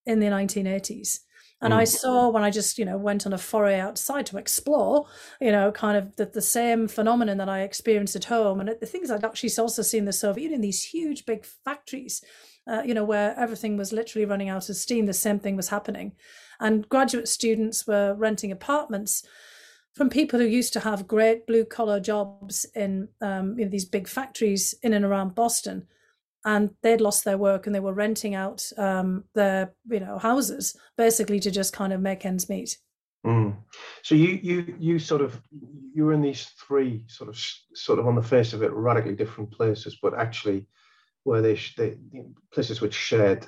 [0.05, 1.19] in the 1980s.
[1.61, 1.77] And mm.
[1.77, 5.05] I saw when I just, you know, went on a foray outside to explore,
[5.39, 8.59] you know, kind of the, the same phenomenon that I experienced at home.
[8.59, 12.21] And the things I'd actually also seen the Soviet Union, these huge big factories,
[12.67, 15.05] uh, you know, where everything was literally running out of steam.
[15.05, 16.13] The same thing was happening.
[16.59, 19.23] And graduate students were renting apartments
[19.93, 24.09] from people who used to have great blue collar jobs in, um, in these big
[24.09, 25.87] factories in and around Boston
[26.45, 30.75] and they'd lost their work and they were renting out um, their you know houses
[30.97, 32.77] basically to just kind of make ends meet.
[33.25, 33.57] Mm.
[34.03, 35.41] So you you you sort of
[35.93, 39.15] you were in these three sort of sort of on the face of it radically
[39.15, 40.67] different places, but actually
[41.23, 41.97] where they, they
[42.53, 43.47] places which shared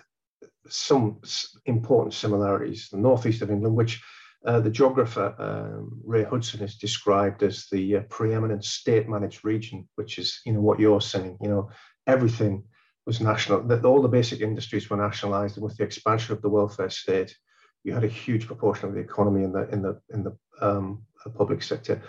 [0.67, 1.21] some
[1.65, 2.89] important similarities.
[2.91, 4.01] The northeast of England, which
[4.47, 10.17] uh, the geographer um, Ray Hudson has described as the uh, preeminent state-managed region, which
[10.17, 11.38] is you know what you're saying.
[11.39, 11.69] You know
[12.07, 12.63] everything
[13.07, 16.49] was national, that all the basic industries were nationalized, and with the expansion of the
[16.49, 17.35] welfare state,
[17.83, 21.01] you had a huge proportion of the economy in the in the in the um,
[21.37, 22.01] public sector.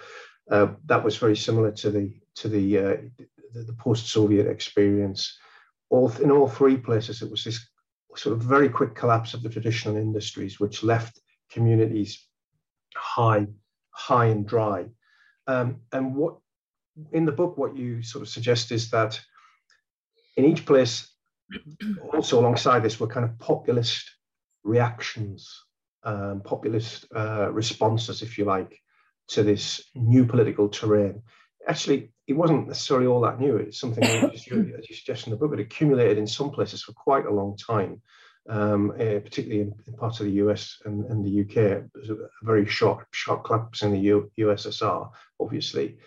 [0.50, 2.96] Uh, that was very similar to the to the uh,
[3.54, 5.38] the, the post-Soviet experience.
[5.88, 7.64] All in all three places, it was this
[8.16, 12.26] sort of very quick collapse of the traditional industries, which left communities
[12.96, 13.46] high,
[13.90, 14.86] high and dry.
[15.46, 16.38] Um, and what
[17.12, 19.20] in the book, what you sort of suggest is that
[20.38, 21.10] in each place,
[22.14, 24.08] also alongside this, were kind of populist
[24.62, 25.64] reactions,
[26.04, 28.80] um, populist uh, responses, if you like,
[29.28, 31.22] to this new political terrain.
[31.66, 33.56] Actually, it wasn't necessarily all that new.
[33.56, 36.84] It's something, as you, as you suggest in the book, it accumulated in some places
[36.84, 38.00] for quite a long time,
[38.48, 41.82] um, uh, particularly in, in, parts of the US and, and the UK.
[41.96, 45.98] Was a very short, short collapse in the U, USSR, obviously.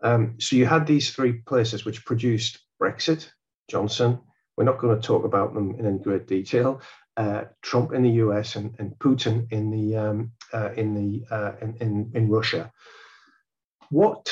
[0.00, 3.28] Um, so you had these three places which produced Brexit,
[3.70, 4.20] Johnson.
[4.56, 6.82] We're not going to talk about them in any great detail.
[7.16, 11.52] Uh, Trump in the US and, and Putin in the um, uh, in the uh,
[11.62, 12.70] in, in, in Russia.
[13.90, 14.30] What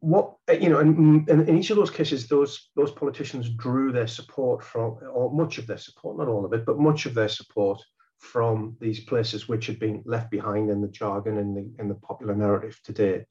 [0.00, 4.06] what you know, and, and in each of those cases, those those politicians drew their
[4.06, 7.28] support from, or much of their support, not all of it, but much of their
[7.28, 7.82] support
[8.18, 11.94] from these places which had been left behind in the jargon and the in the
[11.94, 13.24] popular narrative today.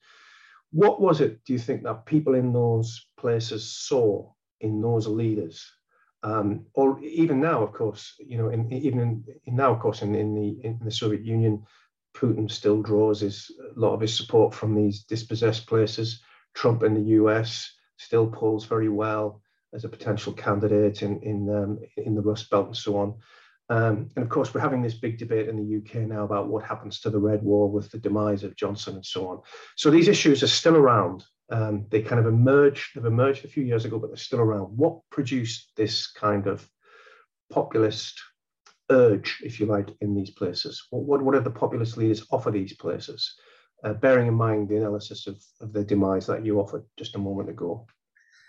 [0.72, 4.32] What was it, do you think, that people in those places saw
[4.66, 5.66] in those leaders?
[6.24, 10.02] Um, or even now, of course, you know, in, even in, in now, of course,
[10.02, 11.64] in, in, the in the Soviet Union,
[12.18, 16.22] Putin still draws his a lot of his support from these dispossessed places.
[16.56, 19.42] Trump in the US still polls very well
[19.74, 23.16] as a potential candidate in in um, in the Rust Belt and so on.
[23.70, 26.64] Um, and of course, we're having this big debate in the UK now about what
[26.64, 29.42] happens to the Red Wall with the demise of Johnson and so on.
[29.76, 31.26] So these issues are still around.
[31.50, 34.78] Um, they kind of emerged, they've emerged a few years ago, but they're still around.
[34.78, 36.68] What produced this kind of
[37.52, 38.20] populist
[38.90, 40.88] urge, if you like, in these places?
[40.90, 43.36] What, what, what did the populist leaders offer these places?
[43.84, 47.50] Uh, bearing in mind the analysis of, of demise that you offered just a moment
[47.50, 47.86] ago.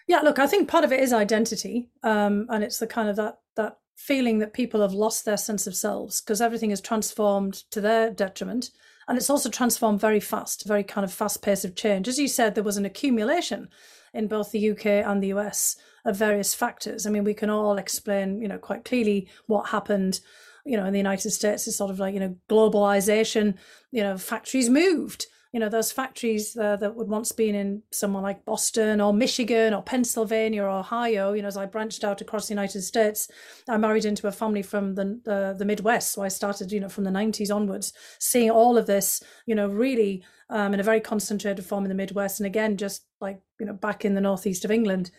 [0.09, 3.17] Yeah, look, I think part of it is identity, um, and it's the kind of
[3.17, 7.55] that that feeling that people have lost their sense of selves because everything is transformed
[7.71, 8.71] to their detriment.
[9.09, 12.09] And it's also transformed very fast, very kind of fast pace of change.
[12.09, 13.69] As you said, there was an accumulation
[14.13, 17.07] in both the UK and the US of various factors.
[17.07, 20.21] I mean, we can all explain, you know, quite clearly what happened,
[20.65, 23.55] you know, in the United States is sort of like, you know, globalization,
[23.93, 28.23] you know, factories moved you know those factories uh, that would once been in somewhere
[28.23, 31.33] like Boston or Michigan or Pennsylvania or Ohio.
[31.33, 33.31] You know, as I branched out across the United States,
[33.67, 36.91] I married into a family from the uh, the Midwest, so I started you know
[36.91, 41.01] from the '90s onwards, seeing all of this you know really um, in a very
[41.01, 44.67] concentrated form in the Midwest, and again just like you know back in the northeast
[44.67, 45.11] of England,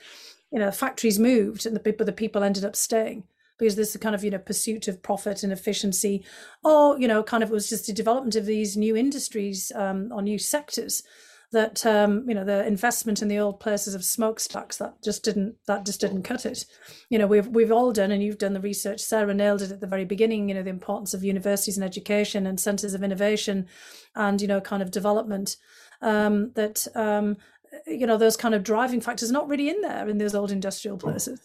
[0.51, 3.23] you know factories moved and the people the people ended up staying
[3.57, 6.23] because this a kind of you know pursuit of profit and efficiency
[6.63, 10.11] or you know kind of it was just the development of these new industries um,
[10.11, 11.03] or new sectors
[11.51, 15.55] that um, you know the investment in the old places of smokestacks that just didn't
[15.65, 16.65] that just didn't cut it.
[17.09, 19.79] You know we've we've all done and you've done the research sarah nailed it at
[19.79, 23.67] the very beginning you know the importance of universities and education and centers of innovation
[24.15, 25.55] and you know kind of development
[26.01, 27.37] um, that um,
[27.85, 30.51] you know those kind of driving factors are not really in there in those old
[30.51, 31.39] industrial places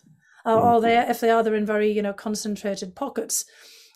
[0.47, 3.45] uh, or they if they are they're in very you know concentrated pockets.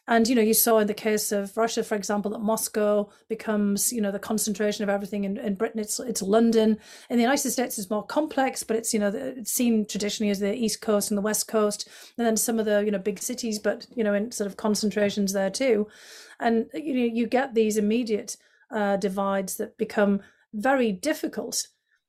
[0.09, 3.93] And you know you saw in the case of russia for example that moscow becomes
[3.93, 5.81] you know the concentration of everything in, in britain.
[5.81, 6.79] It's it's london.
[7.11, 10.39] In the united states it's more complex but it's you know it's seen traditionally as
[10.39, 13.21] the east coast and the west coast and then some of the you know big
[13.21, 15.89] cities but you know in sort of concentrations there too.
[16.39, 18.37] And you know you get these immediate
[18.71, 20.21] uh, divides that become
[20.53, 21.67] very difficult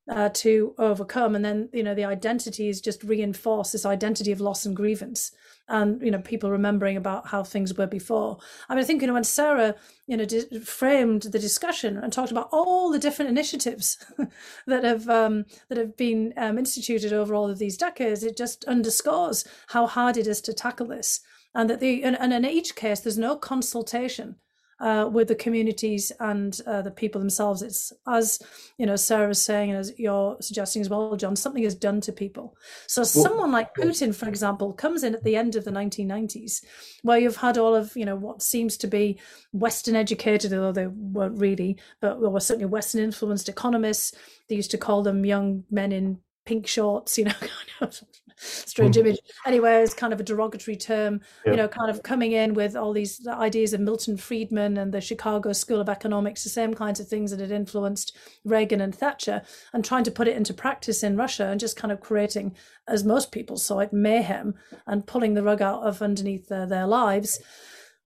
[0.09, 1.35] uh, to overcome.
[1.35, 5.31] And then you know the identity is just reinforced this identity of loss and grievance
[5.69, 8.37] and you know people remembering about how things were before.
[8.69, 9.75] I mean i think you know when sarah
[10.07, 13.97] you know di- framed the discussion and talked about all the different initiatives
[14.67, 18.63] that have um, that have been um, instituted over all of these decades it just
[18.65, 21.21] underscores how hard it is to tackle this.
[21.53, 24.35] And that the and, and in each case there's no consultation
[24.79, 27.61] uh, with the communities and uh, the people themselves.
[27.61, 28.39] It's as
[28.77, 32.11] you know, Sarah's saying, and as you're suggesting as well, John, something is done to
[32.11, 32.55] people.
[32.87, 36.63] So someone like Putin, for example, comes in at the end of the 1990s,
[37.03, 39.19] where you've had all of you know what seems to be
[39.51, 44.13] Western educated, although they weren't really, but were certainly Western influenced economists.
[44.49, 47.33] They used to call them young men in pink shorts, you know,
[48.37, 49.01] strange mm.
[49.01, 49.19] image.
[49.45, 51.51] Anyway, it's kind of a derogatory term, yeah.
[51.51, 55.01] you know, kind of coming in with all these ideas of Milton Friedman and the
[55.01, 58.15] Chicago School of Economics, the same kinds of things that had influenced
[58.45, 59.41] Reagan and Thatcher,
[59.73, 62.55] and trying to put it into practice in Russia and just kind of creating,
[62.87, 64.53] as most people saw it, mayhem
[64.85, 67.39] and pulling the rug out of underneath their, their lives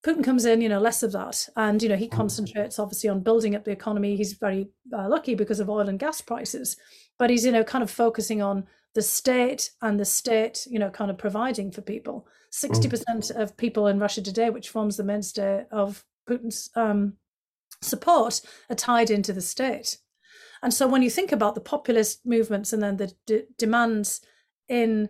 [0.04, 1.48] Putin comes in, you know, less of that.
[1.56, 2.12] And, you know, he mm.
[2.12, 4.16] concentrates obviously on building up the economy.
[4.16, 6.76] He's very uh, lucky because of oil and gas prices,
[7.20, 10.90] but he's, you know, kind of focusing on the state and the state, you know,
[10.90, 12.28] kind of providing for people.
[12.52, 13.42] 60% mm.
[13.42, 17.14] of people in Russia today, which forms the mainstay of Putin's um,
[17.82, 19.98] support, are tied into the state.
[20.62, 24.22] And so when you think about the populist movements and then the d- demands
[24.68, 25.10] in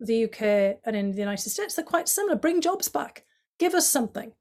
[0.00, 2.36] the UK and in the United States, they're quite similar.
[2.36, 3.24] Bring jobs back
[3.58, 4.32] Give us something.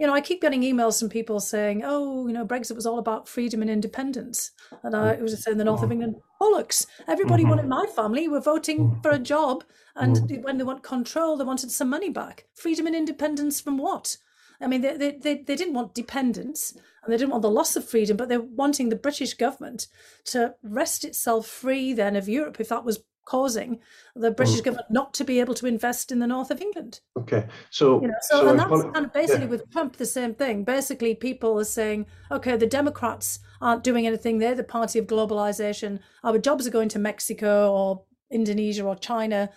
[0.00, 2.98] You know, I keep getting emails from people saying, "Oh, you know, Brexit was all
[2.98, 4.50] about freedom and independence,"
[4.82, 6.16] and I it was in the north of England.
[6.40, 6.86] Bollocks!
[7.06, 7.50] Everybody mm-hmm.
[7.50, 9.00] wanted my family were voting mm-hmm.
[9.02, 9.62] for a job,
[9.94, 10.42] and mm-hmm.
[10.42, 12.46] when they want control, they wanted some money back.
[12.54, 14.16] Freedom and independence from what?
[14.58, 17.76] I mean, they, they, they, they didn't want dependence and they didn't want the loss
[17.76, 19.86] of freedom, but they're wanting the British government
[20.26, 23.78] to wrest itself free then of Europe if that was causing
[24.16, 24.64] the British mm.
[24.64, 27.00] government not to be able to invest in the north of England.
[27.16, 29.50] Okay, so you know, so, so and that's kind of basically yeah.
[29.50, 30.64] with Trump the same thing.
[30.64, 36.00] Basically, people are saying, okay, the Democrats aren't doing anything; they're the party of globalization.
[36.24, 39.50] Our jobs are going to Mexico or Indonesia or China.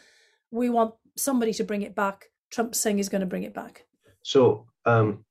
[0.51, 2.25] We want somebody to bring it back.
[2.51, 3.85] Trump's saying he's going to bring it back.
[4.21, 5.25] So um,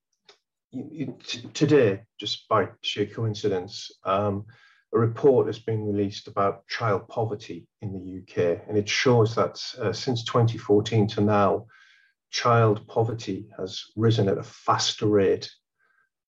[0.70, 3.91] you, you, t- today, just by sheer coincidence.
[4.05, 4.47] Um,
[4.95, 9.62] a report has been released about child poverty in the UK, and it shows that
[9.80, 11.66] uh, since 2014 to now,
[12.30, 15.51] child poverty has risen at a faster rate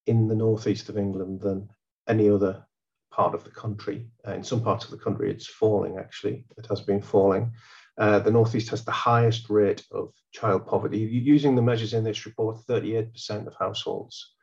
[0.07, 1.69] in the northeast of England than
[2.09, 2.65] any other
[3.11, 4.09] part of the country.
[4.27, 7.53] Uh, in some parts of the country, it's falling, actually, it has been falling.
[7.97, 10.99] Uh, the Northeast has the highest rate of child poverty.
[10.99, 14.35] Using the measures in this report, 38% of households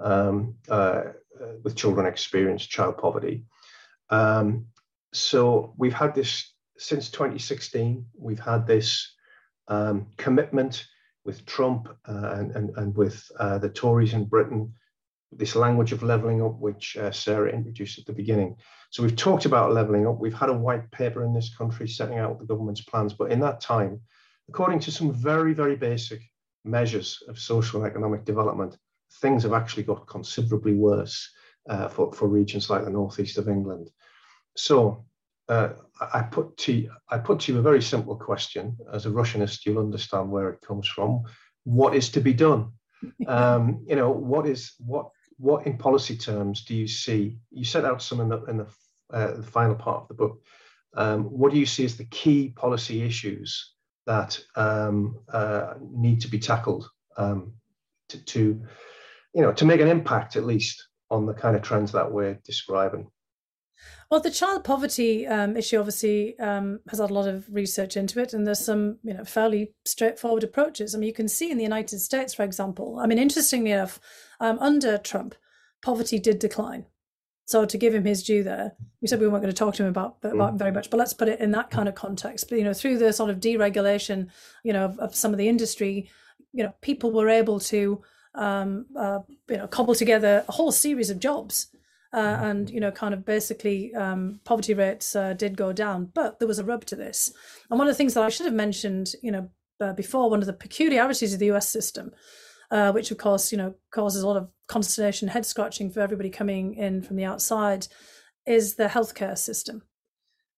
[0.00, 1.02] um, uh,
[1.40, 3.44] uh, with children experience child poverty.
[4.10, 4.66] Um,
[5.12, 8.04] so we've had this since 2016.
[8.18, 9.14] We've had this
[9.68, 10.86] um, commitment
[11.24, 14.74] with Trump uh, and, and, and with uh, the Tories in Britain,
[15.32, 18.56] this language of levelling up, which uh, Sarah introduced at the beginning.
[18.90, 20.18] So we've talked about levelling up.
[20.18, 23.14] We've had a white paper in this country setting out the government's plans.
[23.14, 24.00] But in that time,
[24.48, 26.20] according to some very, very basic
[26.64, 28.76] measures of social and economic development,
[29.20, 31.30] things have actually got considerably worse
[31.68, 33.90] uh, for, for regions like the northeast of England.
[34.56, 35.04] So
[35.48, 38.76] uh, I put to I put to you a very simple question.
[38.92, 41.22] As a Russianist, you'll understand where it comes from.
[41.64, 42.72] What is to be done?
[43.26, 47.36] Um, you know, what is what what in policy terms do you see?
[47.50, 48.66] You set out some in the in the,
[49.12, 50.40] uh, the final part of the book.
[50.96, 53.74] Um, what do you see as the key policy issues
[54.06, 57.52] that um, uh, need to be tackled um,
[58.08, 58.62] to, to,
[59.34, 62.38] you know, to make an impact at least on the kind of trends that we're
[62.44, 63.10] describing?
[64.10, 68.20] Well, the child poverty um, issue obviously um, has had a lot of research into
[68.20, 70.94] it, and there's some, you know, fairly straightforward approaches.
[70.94, 72.98] I mean, you can see in the United States, for example.
[73.00, 74.00] I mean, interestingly enough,
[74.40, 75.34] um, under Trump,
[75.82, 76.86] poverty did decline.
[77.46, 79.82] So to give him his due there, we said we weren't going to talk to
[79.82, 82.48] him about, about him very much, but let's put it in that kind of context.
[82.48, 84.28] But you know, through the sort of deregulation,
[84.62, 86.08] you know, of, of some of the industry,
[86.52, 88.02] you know, people were able to
[88.34, 91.68] um, uh, you know, cobble together a whole series of jobs.
[92.12, 92.44] Uh, mm-hmm.
[92.44, 96.46] and you know, kind of basically, um, poverty rates uh, did go down, but there
[96.46, 97.32] was a rub to this.
[97.68, 99.48] And one of the things that I should have mentioned, you know,
[99.80, 101.68] uh, before, one of the peculiarities of the U.S.
[101.68, 102.12] system,
[102.70, 106.30] uh, which of course, you know, causes a lot of consternation, head scratching for everybody
[106.30, 107.88] coming in from the outside,
[108.46, 109.82] is the healthcare system.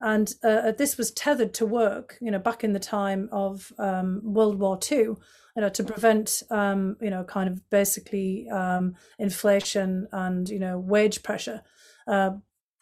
[0.01, 4.21] And uh, this was tethered to work, you know, back in the time of um,
[4.23, 5.17] World War II
[5.57, 10.79] you know, to prevent, um, you know, kind of basically um, inflation and, you know,
[10.79, 11.63] wage pressure.
[12.07, 12.33] Uh,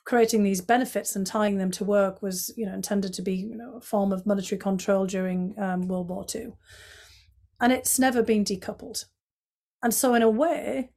[0.04, 3.56] creating these benefits and tying them to work was, you know, intended to be, you
[3.56, 6.52] know, a form of monetary control during um, World War II.
[7.60, 9.04] And it's never been decoupled.
[9.82, 10.90] And so, in a way,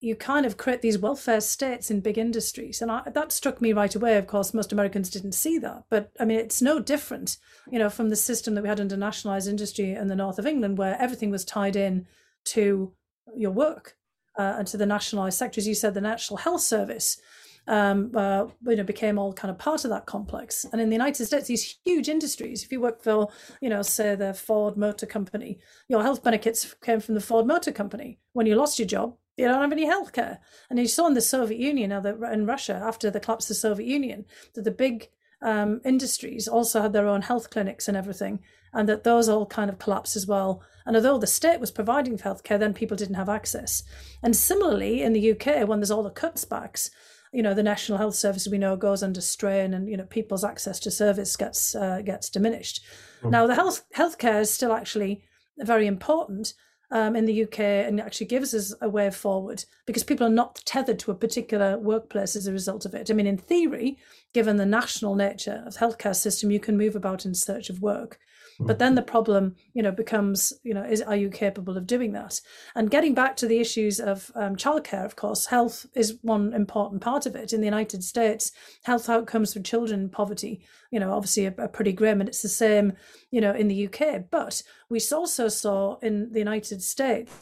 [0.00, 2.80] you kind of create these welfare states in big industries.
[2.80, 4.16] And I, that struck me right away.
[4.16, 5.84] Of course, most Americans didn't see that.
[5.90, 7.36] But I mean, it's no different,
[7.70, 10.46] you know, from the system that we had under nationalized industry in the north of
[10.46, 12.06] England, where everything was tied in
[12.46, 12.92] to
[13.36, 13.96] your work
[14.38, 15.58] uh, and to the nationalized sector.
[15.58, 17.20] As you said, the National Health Service.
[17.66, 20.64] Um, uh, you know, became all kind of part of that complex.
[20.72, 23.28] And in the United States, these huge industries, if you work for,
[23.60, 27.72] you know, say the Ford Motor Company, your health benefits came from the Ford Motor
[27.72, 28.20] Company.
[28.32, 30.38] When you lost your job, you don't have any healthcare.
[30.68, 33.48] And you saw in the Soviet Union, now that in Russia, after the collapse of
[33.48, 34.24] the Soviet Union,
[34.54, 35.08] that the big
[35.40, 38.40] um, industries also had their own health clinics and everything,
[38.74, 40.62] and that those all kind of collapsed as well.
[40.84, 43.84] And although the state was providing healthcare, then people didn't have access.
[44.22, 46.90] And similarly, in the UK, when there's all the cuts backs,
[47.32, 50.44] you know, the National Health Service we know goes under strain, and you know, people's
[50.44, 52.84] access to service gets uh, gets diminished.
[53.22, 53.30] Mm.
[53.30, 55.22] Now, the health healthcare is still actually
[55.58, 56.54] very important,
[56.90, 60.62] um, in the UK and actually gives us a way forward because people are not
[60.64, 63.10] tethered to a particular workplace as a result of it.
[63.10, 63.98] I mean, in theory,
[64.32, 67.82] given the national nature of the healthcare system, you can move about in search of
[67.82, 68.18] work.
[68.60, 72.12] But then the problem, you know, becomes, you know, is are you capable of doing
[72.12, 72.40] that?
[72.74, 77.00] And getting back to the issues of um, childcare, of course, health is one important
[77.00, 77.52] part of it.
[77.52, 78.50] In the United States,
[78.82, 82.42] health outcomes for children in poverty, you know, obviously are, are pretty grim, and it's
[82.42, 82.94] the same,
[83.30, 84.24] you know, in the UK.
[84.28, 87.32] But we also saw in the United States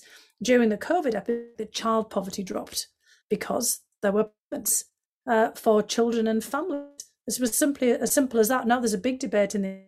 [0.43, 2.89] during the COVID epidemic that child poverty dropped
[3.31, 4.85] because there were payments
[5.27, 6.91] uh, for children and families.
[7.27, 8.67] This was simply as simple as that.
[8.67, 9.81] Now there's a big debate in the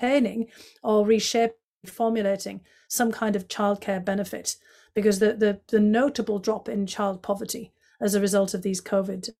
[0.00, 0.48] maintaining
[0.82, 4.56] or reshaping, formulating some kind of childcare benefit
[4.94, 9.30] because the, the, the notable drop in child poverty as a result of these COVID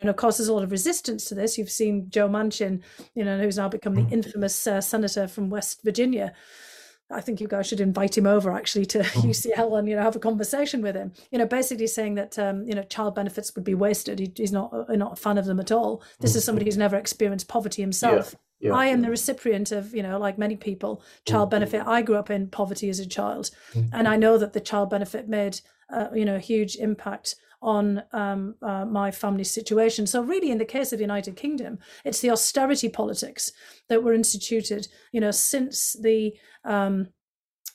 [0.00, 1.56] and of course, there's a lot of resistance to this.
[1.56, 2.82] You've seen Joe Manchin,
[3.14, 4.12] you know, who's now become the mm.
[4.12, 6.34] infamous uh, senator from West Virginia.
[7.14, 9.78] I think you guys should invite him over actually to UCL mm.
[9.78, 11.12] and you know have a conversation with him.
[11.30, 14.18] You know, basically saying that um, you know child benefits would be wasted.
[14.18, 16.02] He, he's not uh, not a fan of them at all.
[16.20, 18.34] This is somebody who's never experienced poverty himself.
[18.60, 21.56] Yeah, I am the recipient of, you know, like many people, child mm-hmm.
[21.56, 21.86] benefit.
[21.86, 23.94] I grew up in poverty as a child, mm-hmm.
[23.94, 25.60] and I know that the child benefit made,
[25.92, 30.06] uh, you know, a huge impact on um, uh, my family situation.
[30.06, 33.50] So, really, in the case of the United Kingdom, it's the austerity politics
[33.88, 36.34] that were instituted, you know, since the
[36.64, 37.08] um,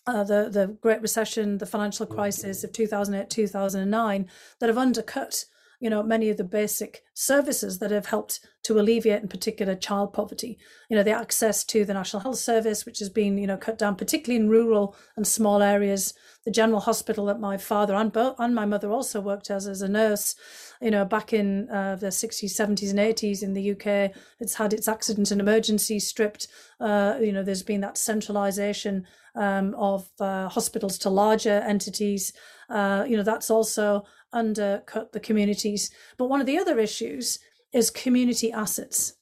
[0.05, 4.29] uh, the the Great Recession, the financial crisis of 2008 2009,
[4.59, 5.43] that have undercut
[5.79, 10.13] you know many of the basic services that have helped to alleviate in particular child
[10.13, 10.57] poverty.
[10.89, 13.77] You know the access to the national health service which has been you know cut
[13.77, 16.13] down particularly in rural and small areas.
[16.45, 19.89] The general hospital that my father and, and my mother also worked as as a
[19.89, 20.35] nurse.
[20.81, 24.73] You know back in uh, the 60s 70s and 80s in the uk it's had
[24.73, 26.47] its accident and emergency stripped.
[26.79, 29.05] Uh, you know there's been that centralization
[29.35, 32.33] um, of uh, hospitals to larger entities.
[32.69, 35.91] Uh, you know that's also undercut the communities.
[36.17, 37.39] But one of the other issues
[37.73, 39.13] is community assets.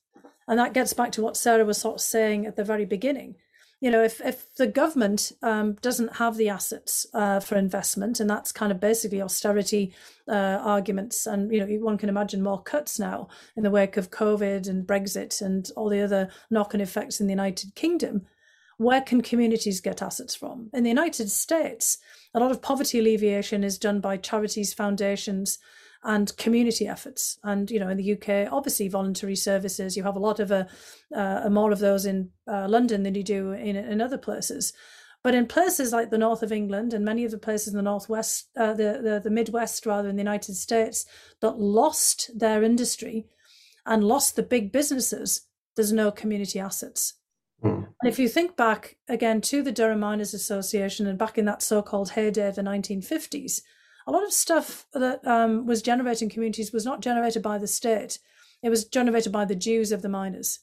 [0.47, 3.35] And that gets back to what Sarah was sort of saying at the very beginning.
[3.79, 8.27] You know, if, if the government um, doesn't have the assets uh, for investment, and
[8.27, 9.93] that's kind of basically austerity
[10.27, 14.09] uh, arguments, and you know, one can imagine more cuts now in the wake of
[14.09, 18.25] COVID and Brexit and all the other knock-on effects in the United Kingdom.
[18.77, 20.69] Where can communities get assets from?
[20.73, 21.97] In the United States,
[22.33, 25.57] a lot of poverty alleviation is done by charities, foundations,
[26.03, 27.39] and community efforts.
[27.43, 29.97] And you know, in the UK, obviously voluntary services.
[29.97, 30.67] You have a lot of a,
[31.15, 34.73] uh, uh, more of those in uh, London than you do in in other places.
[35.23, 37.81] But in places like the north of England and many of the places in the
[37.81, 41.05] northwest, uh, the, the the Midwest rather in the United States
[41.41, 43.25] that lost their industry
[43.85, 47.16] and lost the big businesses, there's no community assets.
[47.63, 47.87] Mm.
[48.01, 51.61] And if you think back again to the Durham Miners Association and back in that
[51.61, 53.61] so called heyday of the 1950s,
[54.05, 57.67] a lot of stuff that um, was generated in communities was not generated by the
[57.67, 58.19] state.
[58.63, 60.59] It was generated by the dues of the miners.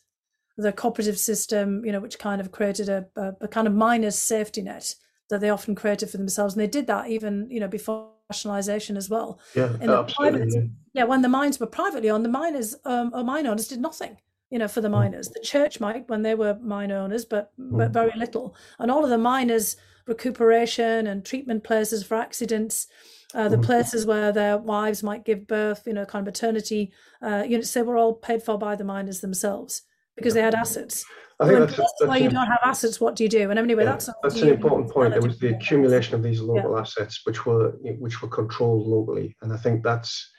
[0.56, 4.18] The cooperative system, you know, which kind of created a, a, a kind of miners'
[4.18, 4.94] safety net
[5.30, 6.54] that they often created for themselves.
[6.54, 9.40] And they did that even, you know, before nationalization as well.
[9.54, 10.14] Yeah, absolutely.
[10.14, 10.60] Private, yeah.
[10.94, 11.04] yeah.
[11.04, 14.16] when the mines were privately owned, the miners um, or mine owners did nothing
[14.50, 14.92] you know, for the mm.
[14.92, 15.28] miners.
[15.28, 17.92] The church might when they were mine owners, but but mm.
[17.92, 18.54] very little.
[18.78, 19.76] And all of the miners'
[20.06, 22.86] recuperation and treatment places for accidents,
[23.34, 23.64] uh, the mm.
[23.64, 26.92] places where their wives might give birth, you know, kind of maternity
[27.22, 29.82] uh, units, they were all paid for by the miners themselves
[30.16, 31.04] because they had assets.
[31.40, 33.00] I think that's, that's, why you don't have assets.
[33.00, 33.50] What do you do?
[33.50, 35.12] And anyway, yeah, that's that's an important point.
[35.12, 36.80] There was the accumulation of these local yeah.
[36.80, 40.30] assets, which were which were controlled locally, and I think that's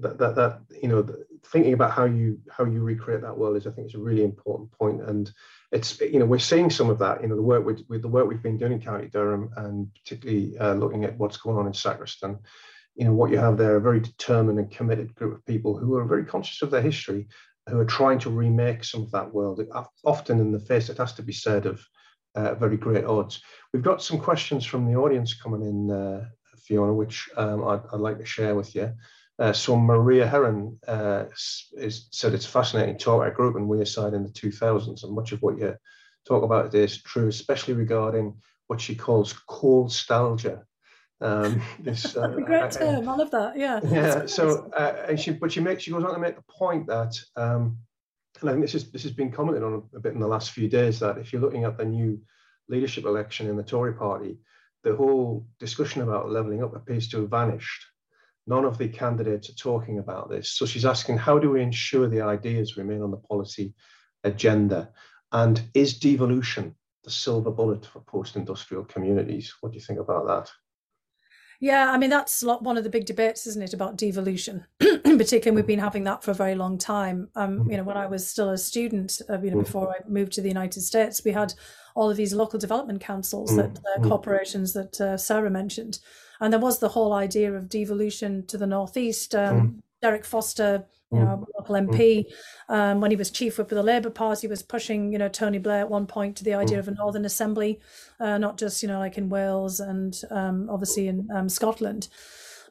[0.00, 1.06] that, that that you know
[1.46, 4.24] thinking about how you how you recreate that world is I think is a really
[4.24, 5.02] important point.
[5.02, 5.30] And
[5.72, 8.08] it's you know we're seeing some of that you know the work with, with the
[8.08, 11.66] work we've been doing in County Durham and particularly uh, looking at what's going on
[11.66, 12.38] in Sacriston.
[12.94, 15.96] You know what you have there a very determined and committed group of people who
[15.96, 17.28] are very conscious of their history
[17.68, 19.60] who are trying to remake some of that world
[20.04, 21.84] often in the face it has to be said of
[22.34, 23.42] uh, very great odds.
[23.72, 28.00] We've got some questions from the audience coming in uh, Fiona which um, I'd, I'd
[28.00, 28.92] like to share with you
[29.38, 31.24] uh, so Maria Heron uh,
[31.72, 33.22] is, said it's fascinating to talk.
[33.22, 35.76] I grew up in Wearside in the 2000s, and much of what you
[36.26, 38.34] talk about today is true, especially regarding
[38.66, 40.64] what she calls coal nostalgia.
[41.20, 43.08] Um, this uh, great term.
[43.08, 43.56] I love that.
[43.56, 43.80] Yeah.
[43.84, 44.26] Yeah.
[44.26, 47.16] So, uh, and she, but she makes she goes on to make the point that,
[47.36, 47.78] um,
[48.40, 50.50] and I think this is this has been commented on a bit in the last
[50.50, 52.20] few days that if you're looking at the new
[52.68, 54.38] leadership election in the Tory Party,
[54.82, 57.84] the whole discussion about levelling up appears to have vanished
[58.48, 60.50] None of the candidates are talking about this.
[60.50, 63.74] So she's asking, how do we ensure the ideas remain on the policy
[64.24, 64.90] agenda?
[65.30, 66.74] And is devolution
[67.04, 69.54] the silver bullet for post-industrial communities.
[69.60, 70.50] What do you think about that?
[71.60, 74.64] Yeah, I mean that's one of the big debates, isn't it, about devolution?
[74.80, 77.28] In particular, we've been having that for a very long time.
[77.34, 80.32] Um, you know, when I was still a student, uh, you know, before I moved
[80.34, 81.52] to the United States, we had
[81.96, 85.98] all of these local development councils, that uh, corporations that uh, Sarah mentioned,
[86.40, 89.34] and there was the whole idea of devolution to the northeast.
[89.34, 92.26] Um, Derek Foster you know, local MP,
[92.68, 95.58] um, when he was chief whip of the Labour Party, was pushing, you know, Tony
[95.58, 97.80] Blair at one point to the idea of a Northern Assembly,
[98.20, 102.08] uh, not just, you know, like in Wales and um, obviously in um, Scotland.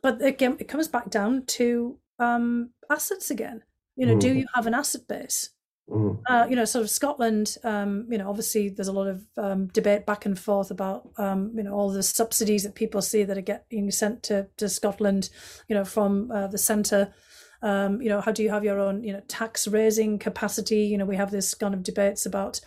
[0.03, 3.63] But again, it comes back down to um, assets again.
[3.95, 4.19] You know, mm.
[4.19, 5.49] do you have an asset base?
[5.89, 6.21] Mm.
[6.27, 7.55] Uh, you know, sort of Scotland.
[7.63, 11.53] Um, you know, obviously there's a lot of um, debate back and forth about um,
[11.55, 15.29] you know all the subsidies that people see that are getting sent to to Scotland.
[15.69, 17.13] You know, from uh, the centre
[17.61, 20.81] um, you know, how do you have your own, you know, tax raising capacity?
[20.81, 22.59] You know, we have this kind of debates about,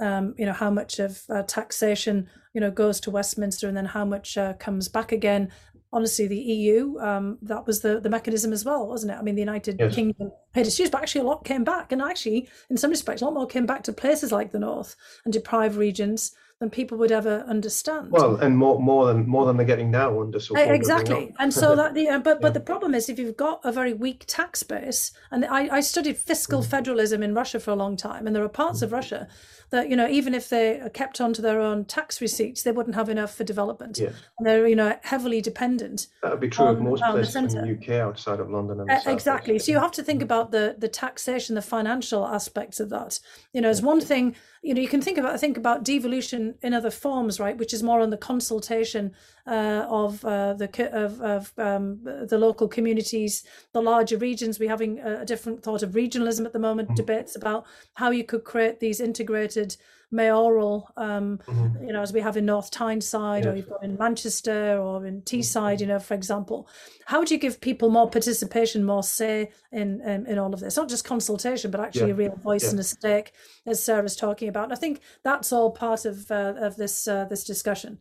[0.00, 3.84] um, you know, how much of uh, taxation, you know, goes to Westminster and then
[3.84, 5.50] how much uh, comes back again.
[5.92, 9.16] Honestly, the EU, um, that was the, the mechanism as well, wasn't it?
[9.16, 9.94] I mean, the United yes.
[9.94, 11.92] Kingdom paid its dues, but actually a lot came back.
[11.92, 14.96] And actually, in some respects, a lot more came back to places like the North
[15.24, 18.12] and deprived regions than people would ever understand.
[18.12, 21.34] Well, and more more than more than they're getting now under so exactly.
[21.40, 22.50] And so that the but but yeah.
[22.50, 26.16] the problem is if you've got a very weak tax base, and I, I studied
[26.16, 26.66] fiscal mm.
[26.66, 28.84] federalism in Russia for a long time, and there are parts mm.
[28.84, 29.26] of Russia
[29.70, 32.94] that you know even if they kept on to their own tax receipts, they wouldn't
[32.94, 33.98] have enough for development.
[33.98, 34.10] Yeah.
[34.38, 36.06] And they're you know heavily dependent.
[36.22, 38.78] That would be true on, of most places in the UK outside of London.
[38.78, 39.58] And uh, exactly.
[39.58, 40.24] So you have to think mm.
[40.30, 43.18] about the the taxation, the financial aspects of that.
[43.52, 46.72] You know, as one thing you know you can think about think about devolution in
[46.72, 49.12] other forms right which is more on the consultation
[49.46, 55.00] uh, of uh, the of, of um, the local communities the larger regions we're having
[55.00, 56.96] a, different thought of regionalism at the moment mm-hmm.
[56.96, 59.76] debates about how you could create these integrated
[60.12, 61.86] mayoral, um, mm-hmm.
[61.86, 63.52] you know, as we have in North Tyneside, yes.
[63.52, 66.68] or you've got in Manchester or in Teesside, you know, for example.
[67.06, 70.76] How do you give people more participation, more say in in, in all of this?
[70.76, 72.14] Not just consultation, but actually yeah.
[72.14, 72.70] a real voice yeah.
[72.70, 73.32] and a stake,
[73.66, 74.64] as Sarah's talking about.
[74.64, 77.98] And I think that's all part of uh, of this uh, this discussion.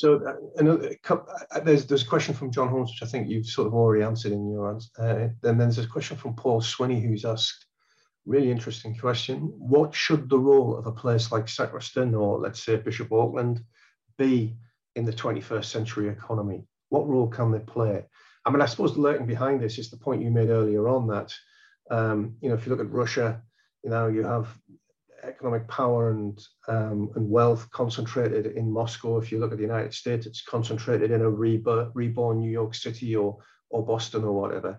[0.00, 3.44] So uh, another, uh, there's there's a question from John Holmes, which I think you've
[3.44, 4.88] sort of already answered in your answer.
[4.98, 7.66] Uh, and then there's a question from Paul Swinney, who's asked,
[8.30, 9.52] really interesting question.
[9.58, 13.60] What should the role of a place like Sacriston or let's say Bishop Auckland
[14.18, 14.56] be
[14.94, 16.64] in the 21st century economy?
[16.90, 18.04] What role can they play?
[18.46, 21.34] I mean, I suppose lurking behind this is the point you made earlier on that,
[21.90, 23.42] um, you know, if you look at Russia,
[23.82, 24.48] you know, you have
[25.22, 29.18] economic power and um, and wealth concentrated in Moscow.
[29.18, 33.16] If you look at the United States, it's concentrated in a reborn New York City
[33.16, 33.38] or
[33.70, 34.78] or Boston or whatever.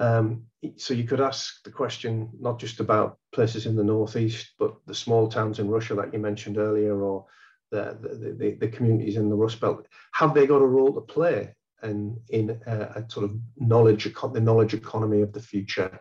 [0.00, 0.44] Um,
[0.76, 4.94] so you could ask the question not just about places in the northeast, but the
[4.94, 7.26] small towns in Russia that you mentioned earlier, or
[7.70, 9.86] the the, the, the communities in the Rust Belt.
[10.12, 14.40] Have they got a role to play in in a, a sort of knowledge the
[14.40, 16.00] knowledge economy of the future?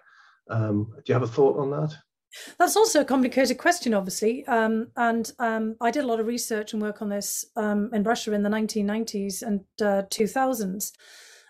[0.50, 1.94] Um, do you have a thought on that?
[2.58, 4.46] That's also a complicated question, obviously.
[4.46, 8.04] Um, and um, I did a lot of research and work on this um, in
[8.04, 10.92] Russia in the 1990s and uh, 2000s.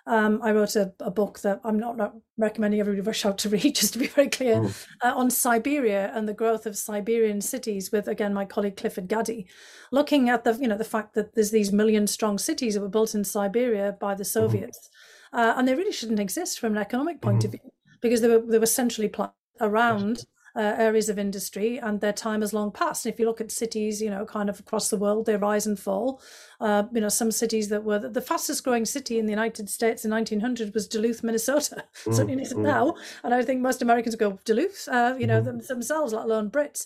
[0.10, 3.50] Um, I wrote a, a, book that I'm not, not, recommending everybody rush out to
[3.56, 4.66] read, just to be very clear,
[5.04, 9.46] uh, on Siberia and the growth of Siberian cities with, again, my colleague Clifford Gaddy,
[9.92, 12.90] looking at the, you know, the fact that there's these million strong cities that were
[12.90, 14.46] built in Siberia by the mm-hmm.
[14.48, 14.90] Soviets.
[15.32, 15.40] Mm.
[15.40, 17.46] Uh, and they really shouldn't exist from an economic point mm.
[17.46, 19.32] of view because they were, they were centrally planned
[19.62, 20.26] around
[20.60, 23.06] uh, areas of industry and their time has long passed.
[23.06, 25.66] And if you look at cities, you know, kind of across the world, they rise
[25.66, 26.22] and fall.
[26.60, 30.04] Uh, you know, some cities that were the fastest growing city in the United States
[30.04, 31.86] in 1900 was Duluth, Minnesota.
[32.06, 32.64] Mm, Certainly isn't mm.
[32.64, 32.96] now.
[33.24, 35.68] And I think most Americans go Duluth, uh, you know, mm.
[35.68, 36.86] themselves, let alone Brits.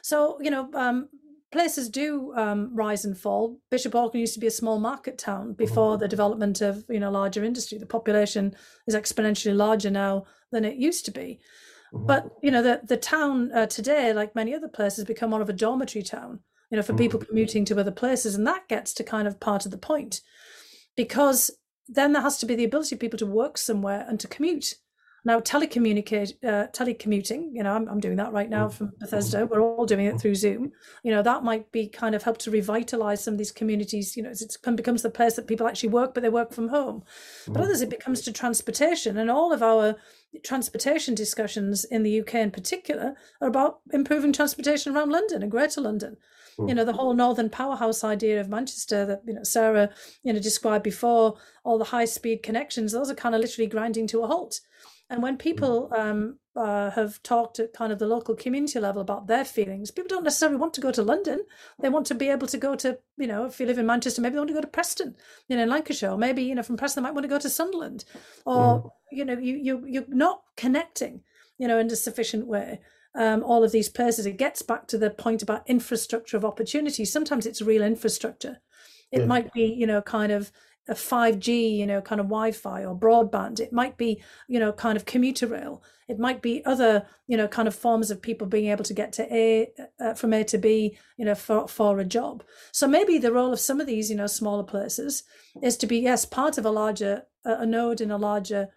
[0.00, 1.08] So, you know, um,
[1.52, 3.58] places do um, rise and fall.
[3.70, 7.10] Bishop Auckland used to be a small market town before the development of you know
[7.10, 7.78] larger industry.
[7.78, 8.56] The population
[8.86, 11.40] is exponentially larger now than it used to be.
[11.94, 12.06] Mm-hmm.
[12.06, 15.42] But you know, the the town uh, today, like many other places, has become more
[15.42, 16.40] of a dormitory town.
[16.70, 17.28] You know, for people mm-hmm.
[17.28, 20.20] commuting to other places, and that gets to kind of part of the point,
[20.96, 21.50] because
[21.86, 24.74] then there has to be the ability of people to work somewhere and to commute.
[25.26, 29.46] Now, telecommunicate, uh, telecommuting, you know, I'm, I'm doing that right now from Bethesda.
[29.46, 30.72] We're all doing it through Zoom.
[31.02, 34.18] You know, that might be kind of help to revitalize some of these communities.
[34.18, 37.04] You know, it becomes the place that people actually work, but they work from home.
[37.48, 39.16] But others, it becomes to transportation.
[39.16, 39.96] And all of our
[40.42, 45.80] transportation discussions in the UK in particular are about improving transportation around London and Greater
[45.80, 46.16] London.
[46.58, 46.68] Mm.
[46.68, 49.90] You know, the whole northern powerhouse idea of Manchester that, you know, Sarah,
[50.22, 54.06] you know, described before, all the high speed connections, those are kind of literally grinding
[54.08, 54.60] to a halt
[55.10, 59.26] And when people um, uh, have talked at kind of the local community level about
[59.26, 61.44] their feelings, people don't necessarily want to go to London.
[61.80, 64.22] They want to be able to go to, you know, if you live in Manchester,
[64.22, 65.16] maybe they want to go to Preston,
[65.48, 67.38] you know, in Lancashire, or maybe, you know, from Preston, they might want to go
[67.38, 68.04] to Sunderland,
[68.46, 68.90] or, mm.
[69.14, 71.22] You know, you, you, you're not connecting,
[71.58, 72.80] you know, in a sufficient way.
[73.16, 77.04] Um, all of these places, it gets back to the point about infrastructure of opportunity.
[77.04, 78.58] Sometimes it's real infrastructure.
[79.12, 79.26] It yeah.
[79.26, 80.50] might be, you know, kind of
[80.88, 83.60] a 5G, you know, kind of Wi-Fi or broadband.
[83.60, 85.82] It might be, you know, kind of commuter rail.
[86.08, 89.12] It might be other, you know, kind of forms of people being able to get
[89.14, 92.44] to A uh, from A to B, you know, for for a job.
[92.72, 95.22] So maybe the role of some of these, you know, smaller places
[95.62, 98.68] is to be yes part of a larger a node in a larger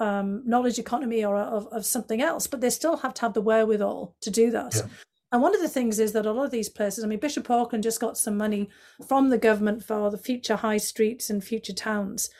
[0.00, 3.40] um, knowledge economy or of, of something else, but they still have to have the
[3.40, 4.74] wherewithal to do that.
[4.74, 4.82] Yeah.
[5.32, 7.48] And one of the things is that a lot of these places, I mean, Bishop
[7.48, 8.68] Auckland just got some money
[9.06, 12.30] from the government for the future high streets and future towns.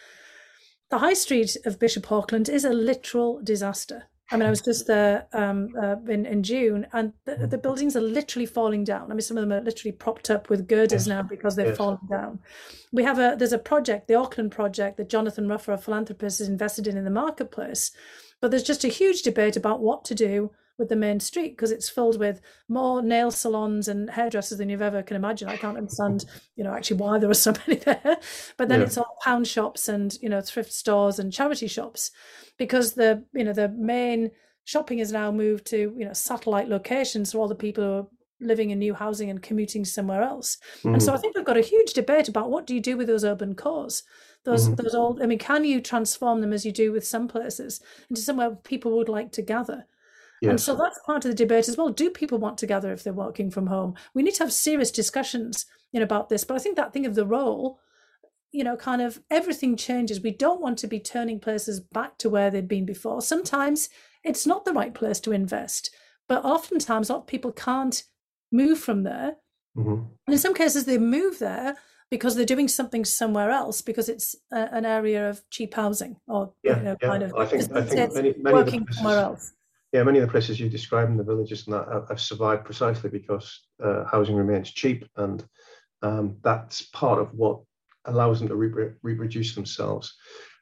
[0.90, 4.04] The high street of Bishop Auckland is a literal disaster.
[4.33, 7.97] I mean, I was just there um, uh, in in June, and the, the, buildings
[7.97, 9.11] are literally falling down.
[9.11, 11.07] I mean, some of them are literally propped up with girders yes.
[11.09, 11.76] now because they've yes.
[11.76, 12.39] fallen down.
[12.93, 16.49] We have a there's a project, the Auckland project, that Jonathan Ruffer, a philanthropist, is
[16.49, 17.91] invested in in the marketplace.
[18.41, 21.70] But there's just a huge debate about what to do with the main street because
[21.70, 25.49] it's filled with more nail salons and hairdressers than you've ever can imagine.
[25.49, 26.24] I can't understand,
[26.57, 28.18] you know, actually why there are so many there.
[28.57, 28.87] But then yeah.
[28.87, 32.11] it's all pound shops and you know thrift stores and charity shops
[32.59, 34.33] because the you know the main
[34.64, 38.07] shopping is now moved to you know satellite locations so all the people who are
[38.41, 40.57] living in new housing and commuting somewhere else.
[40.78, 40.95] Mm-hmm.
[40.95, 43.07] And so I think we've got a huge debate about what do you do with
[43.07, 44.03] those urban cores
[44.45, 44.83] those mm-hmm.
[44.83, 48.22] those old i mean can you transform them as you do with some places into
[48.22, 49.87] somewhere people would like to gather
[50.41, 50.51] Yes.
[50.51, 51.91] And so that's part of the debate as well.
[51.91, 53.95] Do people want to gather if they're working from home?
[54.14, 56.45] We need to have serious discussions you know, about this.
[56.45, 57.80] But I think that thing of the role,
[58.53, 60.20] you know, kind of everything changes.
[60.20, 63.22] We don't want to be turning places back to where they'd been before.
[63.22, 63.88] Sometimes
[64.24, 65.91] it's not the right place to invest,
[66.28, 68.03] but oftentimes a lot of people can't
[68.53, 69.36] move from there.
[69.76, 70.05] Mm-hmm.
[70.26, 71.76] And in some cases, they move there
[72.11, 76.53] because they're doing something somewhere else because it's a, an area of cheap housing or
[76.64, 77.09] yeah, you know, yeah.
[77.09, 79.53] kind of I think, I think many, many working somewhere else
[79.93, 83.11] yeah, many of the places you described in the villages and that have survived precisely
[83.11, 85.45] because uh, housing remains cheap, and
[86.03, 87.61] um, that's part of what
[88.05, 90.14] allows them to re- reproduce themselves.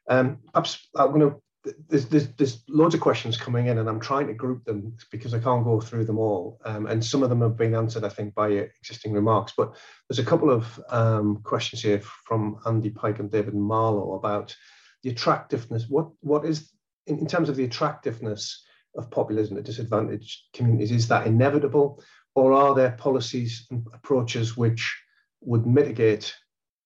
[0.09, 1.41] Um, perhaps I'm going to.
[1.89, 5.33] There's, there's, there's loads of questions coming in, and I'm trying to group them because
[5.33, 6.57] I can't go through them all.
[6.63, 9.53] Um, and some of them have been answered, I think, by existing remarks.
[9.57, 9.75] But
[10.07, 14.55] there's a couple of um, questions here from Andy Pike and David Marlowe about
[15.03, 15.85] the attractiveness.
[15.89, 16.71] What what is
[17.07, 18.63] in, in terms of the attractiveness
[18.95, 20.91] of populism to disadvantaged communities?
[20.91, 22.03] Is that inevitable?
[22.35, 24.97] Or are there policies and approaches which
[25.41, 26.33] would mitigate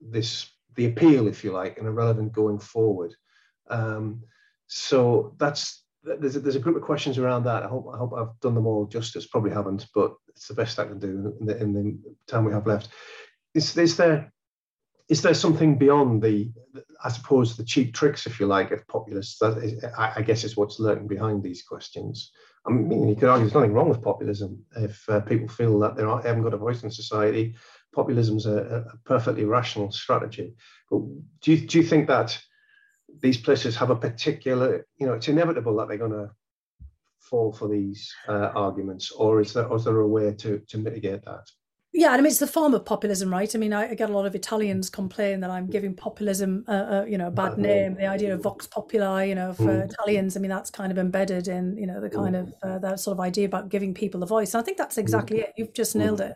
[0.01, 3.13] this, the appeal, if you like, and are relevant going forward?
[3.69, 4.23] Um,
[4.67, 7.63] so that's there's a, there's a group of questions around that.
[7.63, 9.27] I hope I hope I've done them all justice.
[9.27, 12.51] Probably haven't, but it's the best I can do in the, in the time we
[12.51, 12.89] have left.
[13.53, 14.33] Is, is there
[15.09, 16.51] is there something beyond the,
[17.03, 19.41] I suppose, the cheap tricks, if you like, of populists?
[19.41, 22.31] I, I, guess is what's lurking behind these questions.
[22.65, 25.97] I mean, you could argue there's nothing wrong with populism if uh, people feel that
[25.97, 27.55] they haven't got a voice in society.
[27.93, 30.55] Populism's a, a perfectly rational strategy.
[30.89, 31.01] But
[31.41, 32.39] do you, do you think that
[33.21, 36.31] these places have a particular, you know, it's inevitable that they're going to
[37.19, 40.77] fall for these uh, arguments, or is there, or is there a way to, to
[40.77, 41.49] mitigate that?
[41.95, 43.53] Yeah, I mean it's the form of populism, right?
[43.53, 47.05] I mean, I, get a lot of Italians complain that I'm giving populism, uh, uh,
[47.07, 47.93] you know, a bad name.
[47.93, 49.91] The idea of vox populi, you know, for mm.
[49.91, 52.41] Italians, I mean, that's kind of embedded in, you know, the kind mm.
[52.41, 54.55] of uh, that sort of idea about giving people a voice.
[54.55, 55.43] And I think that's exactly mm.
[55.43, 55.53] it.
[55.55, 56.33] You've just nailed it.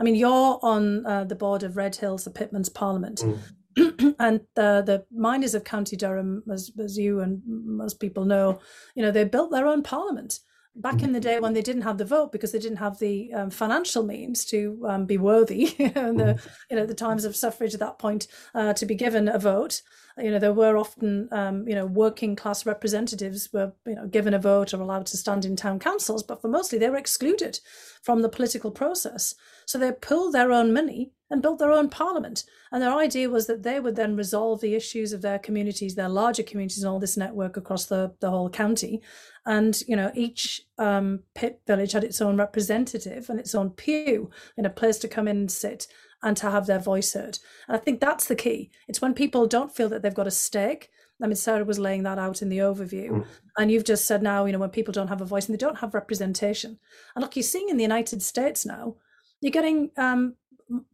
[0.00, 3.22] I mean, you're on uh, the board of Redhills, the Pitman's Parliament.
[3.76, 8.60] and the the miners of County Durham, as as you and most people know,
[8.94, 10.40] you know, they built their own parliament
[10.76, 13.32] back in the day when they didn't have the vote because they didn't have the
[13.32, 16.48] um, financial means to um, be worthy in the mm-hmm.
[16.70, 19.82] you know the times of suffrage at that point uh, to be given a vote
[20.18, 24.34] you know there were often um, you know working class representatives were you know given
[24.34, 27.60] a vote or allowed to stand in town councils but for mostly they were excluded
[28.02, 29.34] from the political process
[29.66, 32.44] so they pulled their own money and built their own parliament.
[32.70, 36.08] And their idea was that they would then resolve the issues of their communities, their
[36.08, 39.02] larger communities, and all this network across the, the whole county.
[39.44, 44.30] And, you know, each um, pit village had its own representative and its own pew
[44.56, 45.88] in a place to come in and sit
[46.22, 47.40] and to have their voice heard.
[47.66, 48.70] And I think that's the key.
[48.86, 50.88] It's when people don't feel that they've got a stake.
[51.20, 53.10] I mean, Sarah was laying that out in the overview.
[53.10, 53.26] Mm.
[53.58, 55.66] And you've just said now, you know, when people don't have a voice and they
[55.66, 56.78] don't have representation.
[57.16, 58.98] And look, you're seeing in the United States now,
[59.40, 60.36] you're getting um,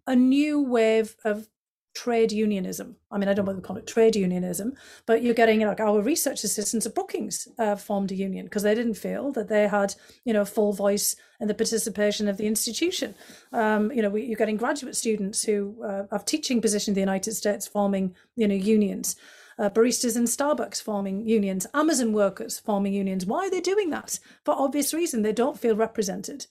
[0.07, 1.49] a new wave of
[1.95, 2.97] trade unionism.
[3.11, 4.75] I mean, I don't know to call it trade unionism,
[5.07, 8.75] but you're getting like our research assistants at Brookings uh, formed a union because they
[8.75, 9.95] didn't feel that they had,
[10.25, 13.15] you know, full voice in the participation of the institution.
[13.53, 17.01] Um, you know, we, you're getting graduate students who uh, have teaching position in the
[17.01, 19.17] United States forming, you know, unions.
[19.59, 23.27] Uh, baristas in Starbucks forming unions, Amazon workers forming unions.
[23.27, 24.19] Why are they doing that?
[24.43, 26.47] For obvious reason, they don't feel represented.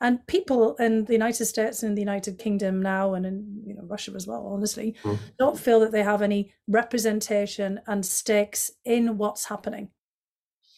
[0.00, 3.82] And people in the United States and the United Kingdom now, and in you know
[3.82, 5.18] Russia as well, honestly, mm.
[5.38, 9.90] don't feel that they have any representation and stakes in what's happening.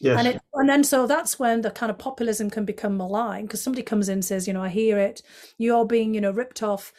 [0.01, 0.19] Yes.
[0.19, 3.63] And it, and then so that's when the kind of populism can become malign because
[3.63, 5.21] somebody comes in and says, you know, I hear it,
[5.59, 6.93] you're being, you know, ripped off.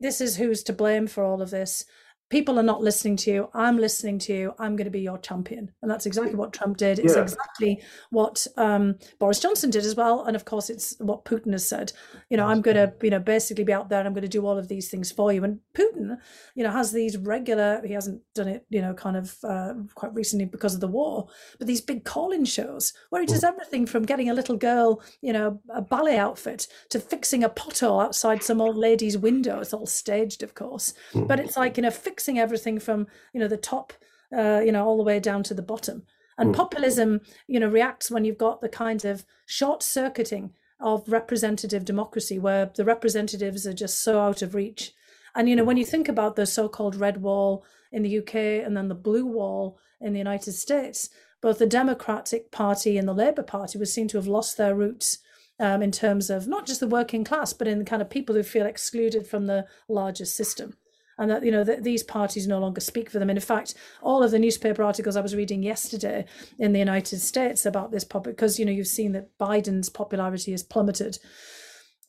[0.00, 1.84] This is who's to blame for all of this
[2.28, 3.50] people are not listening to you.
[3.54, 4.54] I'm listening to you.
[4.58, 5.70] I'm going to be your champion.
[5.82, 6.98] And that's exactly what trump did.
[6.98, 7.22] It's yeah.
[7.22, 10.24] exactly what um, boris johnson did as well.
[10.24, 11.92] And of course it's what putin has said.
[12.30, 14.28] You know i'm going to you know basically be out there and i'm going to
[14.28, 15.44] do all of these things for you.
[15.44, 16.18] And putin
[16.54, 20.14] you know has these regular he hasn't done it you know kind of uh, quite
[20.14, 23.48] recently because of the war but these big call-in shows where he does mm.
[23.48, 28.02] everything from getting a little girl you know a ballet outfit to fixing a pothole
[28.02, 29.60] outside some old lady's window.
[29.60, 30.94] It's all staged of course.
[31.12, 31.28] Mm.
[31.28, 33.92] but it's like you know fixing everything from you know the top
[34.34, 36.02] uh, you know all the way down to the bottom.
[36.38, 36.56] And mm.
[36.56, 42.38] populism you know reacts when you've got the kind of short circuiting of representative democracy
[42.38, 44.92] where the representatives are just so out of reach.
[45.34, 48.74] And you know when you think about the so-called red wall in the uk and
[48.74, 51.08] then the blue wall in the united states
[51.40, 55.18] both the democratic party and the labour party were seen to have lost their roots
[55.60, 58.34] um, in terms of not just the working class but in the kind of people
[58.34, 60.74] who feel excluded from the larger system
[61.18, 63.30] and that you know that these parties no longer speak for them.
[63.30, 66.24] And in fact, all of the newspaper articles I was reading yesterday
[66.58, 70.52] in the United States about this public, because you know you've seen that Biden's popularity
[70.52, 71.18] has plummeted,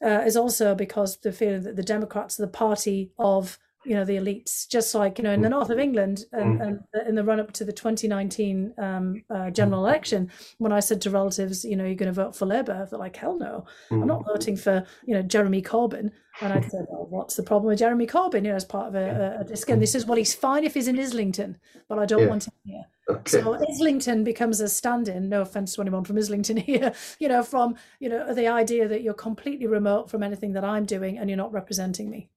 [0.04, 4.04] uh, is also because the feeling that the Democrats are the party of you know
[4.04, 6.68] the elites just like you know in the north of england and, mm.
[6.68, 11.02] and in the run up to the 2019 um, uh, general election when i said
[11.02, 14.06] to relatives you know you're going to vote for labour they're like hell no i'm
[14.06, 14.28] not mm.
[14.28, 16.12] voting for you know jeremy corbyn
[16.42, 18.96] and i said well what's the problem with jeremy corbyn you know as part of
[18.96, 21.58] a, a, a disc and this is well he's fine if he's in islington
[21.88, 22.28] but i don't yeah.
[22.28, 23.42] want him here Okay.
[23.42, 25.30] So Islington becomes a stand-in.
[25.30, 26.94] No offense to anyone from Islington here.
[27.20, 30.86] You know, from you know the idea that you're completely remote from anything that I'm
[30.86, 32.30] doing and you're not representing me.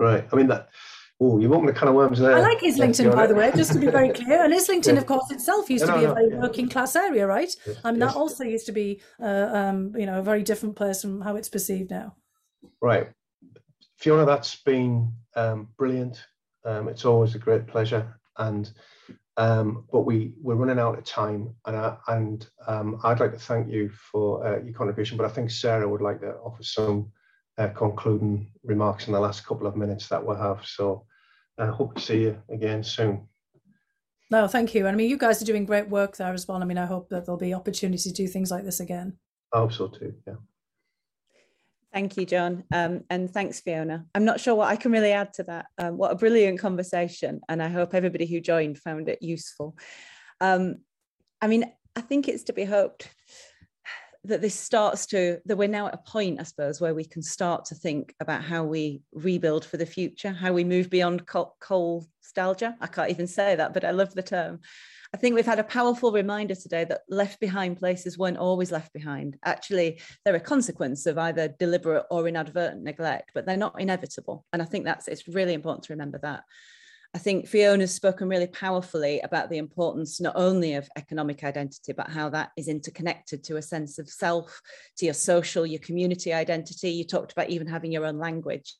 [0.00, 0.26] Right.
[0.32, 0.70] I mean that.
[1.22, 2.34] Oh, you opened a kind of worms there.
[2.34, 4.42] I like Islington, by the way, just to be very clear.
[4.42, 5.02] And Islington, yeah.
[5.02, 7.54] of course, itself used to be a very working class area, right?
[7.66, 7.76] Yes.
[7.84, 8.14] I mean, yes.
[8.14, 11.36] that also used to be, uh, um, you know, a very different place from how
[11.36, 12.16] it's perceived now.
[12.80, 13.10] Right,
[13.98, 16.24] Fiona, that's been um, brilliant.
[16.64, 18.70] Um, it's always a great pleasure, and
[19.36, 23.38] um, but we we're running out of time, and I, and um, I'd like to
[23.38, 25.18] thank you for uh, your contribution.
[25.18, 27.12] But I think Sarah would like to offer some
[27.58, 30.64] uh, concluding remarks in the last couple of minutes that we'll have.
[30.66, 31.06] So
[31.58, 33.28] I uh, hope to see you again soon.
[34.30, 34.86] No, thank you.
[34.86, 36.62] And I mean, you guys are doing great work there as well.
[36.62, 39.18] I mean, I hope that there'll be opportunity to do things like this again.
[39.52, 40.14] I hope so too.
[40.26, 40.34] Yeah.
[41.92, 42.62] Thank you, John.
[42.72, 44.06] Um, and thanks, Fiona.
[44.14, 45.66] I'm not sure what I can really add to that.
[45.76, 47.40] Um, what a brilliant conversation.
[47.48, 49.76] And I hope everybody who joined found it useful.
[50.40, 50.76] Um,
[51.42, 51.64] I mean,
[51.96, 53.12] I think it's to be hoped
[54.24, 57.22] that this starts to that we're now at a point i suppose where we can
[57.22, 62.06] start to think about how we rebuild for the future how we move beyond coal
[62.22, 62.76] nostalgia.
[62.80, 64.60] I can't even say that but i love the term.
[65.12, 68.92] I think we've had a powerful reminder today that left behind places weren't always left
[68.92, 69.36] behind.
[69.44, 74.44] Actually they're a consequence of either deliberate or inadvertent neglect but they're not inevitable.
[74.52, 76.44] And i think that's it's really important to remember that
[77.12, 82.08] I think Fiona's spoken really powerfully about the importance not only of economic identity, but
[82.08, 84.60] how that is interconnected to a sense of self,
[84.98, 86.90] to your social, your community identity.
[86.90, 88.74] You talked about even having your own language.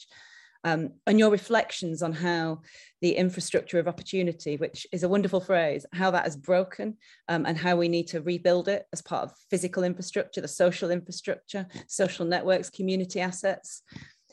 [0.63, 2.61] Um, and your reflections on how
[3.01, 7.57] the infrastructure of opportunity, which is a wonderful phrase, how that has broken um, and
[7.57, 12.27] how we need to rebuild it as part of physical infrastructure, the social infrastructure, social
[12.27, 13.83] networks, community assets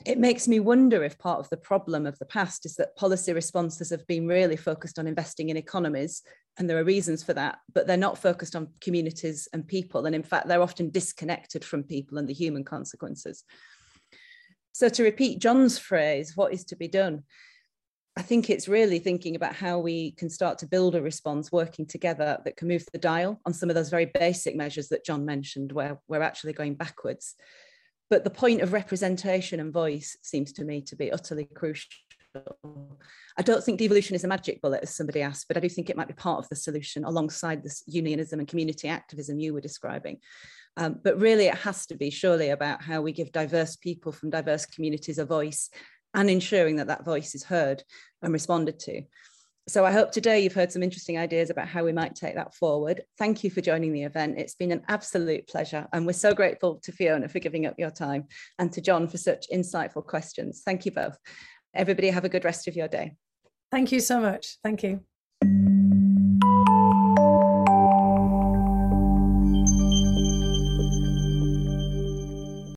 [0.04, 3.32] it makes me wonder if part of the problem of the past is that policy
[3.32, 6.22] responses have been really focused on investing in economies,
[6.58, 10.06] and there are reasons for that, but they're not focused on communities and people.
[10.06, 13.44] And in fact, they're often disconnected from people and the human consequences.
[14.72, 17.24] So, to repeat John's phrase, what is to be done?
[18.16, 21.86] I think it's really thinking about how we can start to build a response working
[21.86, 25.24] together that can move the dial on some of those very basic measures that John
[25.24, 27.34] mentioned, where we're actually going backwards.
[28.10, 31.90] But the point of representation and voice seems to me to be utterly crucial.
[33.36, 35.90] I don't think devolution is a magic bullet, as somebody asked, but I do think
[35.90, 39.60] it might be part of the solution alongside this unionism and community activism you were
[39.60, 40.18] describing.
[40.76, 44.30] Um, but really, it has to be surely about how we give diverse people from
[44.30, 45.70] diverse communities a voice
[46.14, 47.82] and ensuring that that voice is heard
[48.22, 49.02] and responded to.
[49.68, 52.54] So I hope today you've heard some interesting ideas about how we might take that
[52.54, 53.02] forward.
[53.18, 54.38] Thank you for joining the event.
[54.38, 55.86] It's been an absolute pleasure.
[55.92, 59.18] And we're so grateful to Fiona for giving up your time and to John for
[59.18, 60.62] such insightful questions.
[60.64, 61.18] Thank you both.
[61.74, 63.16] Everybody have a good rest of your day.
[63.70, 64.56] Thank you so much.
[64.64, 65.07] Thank you.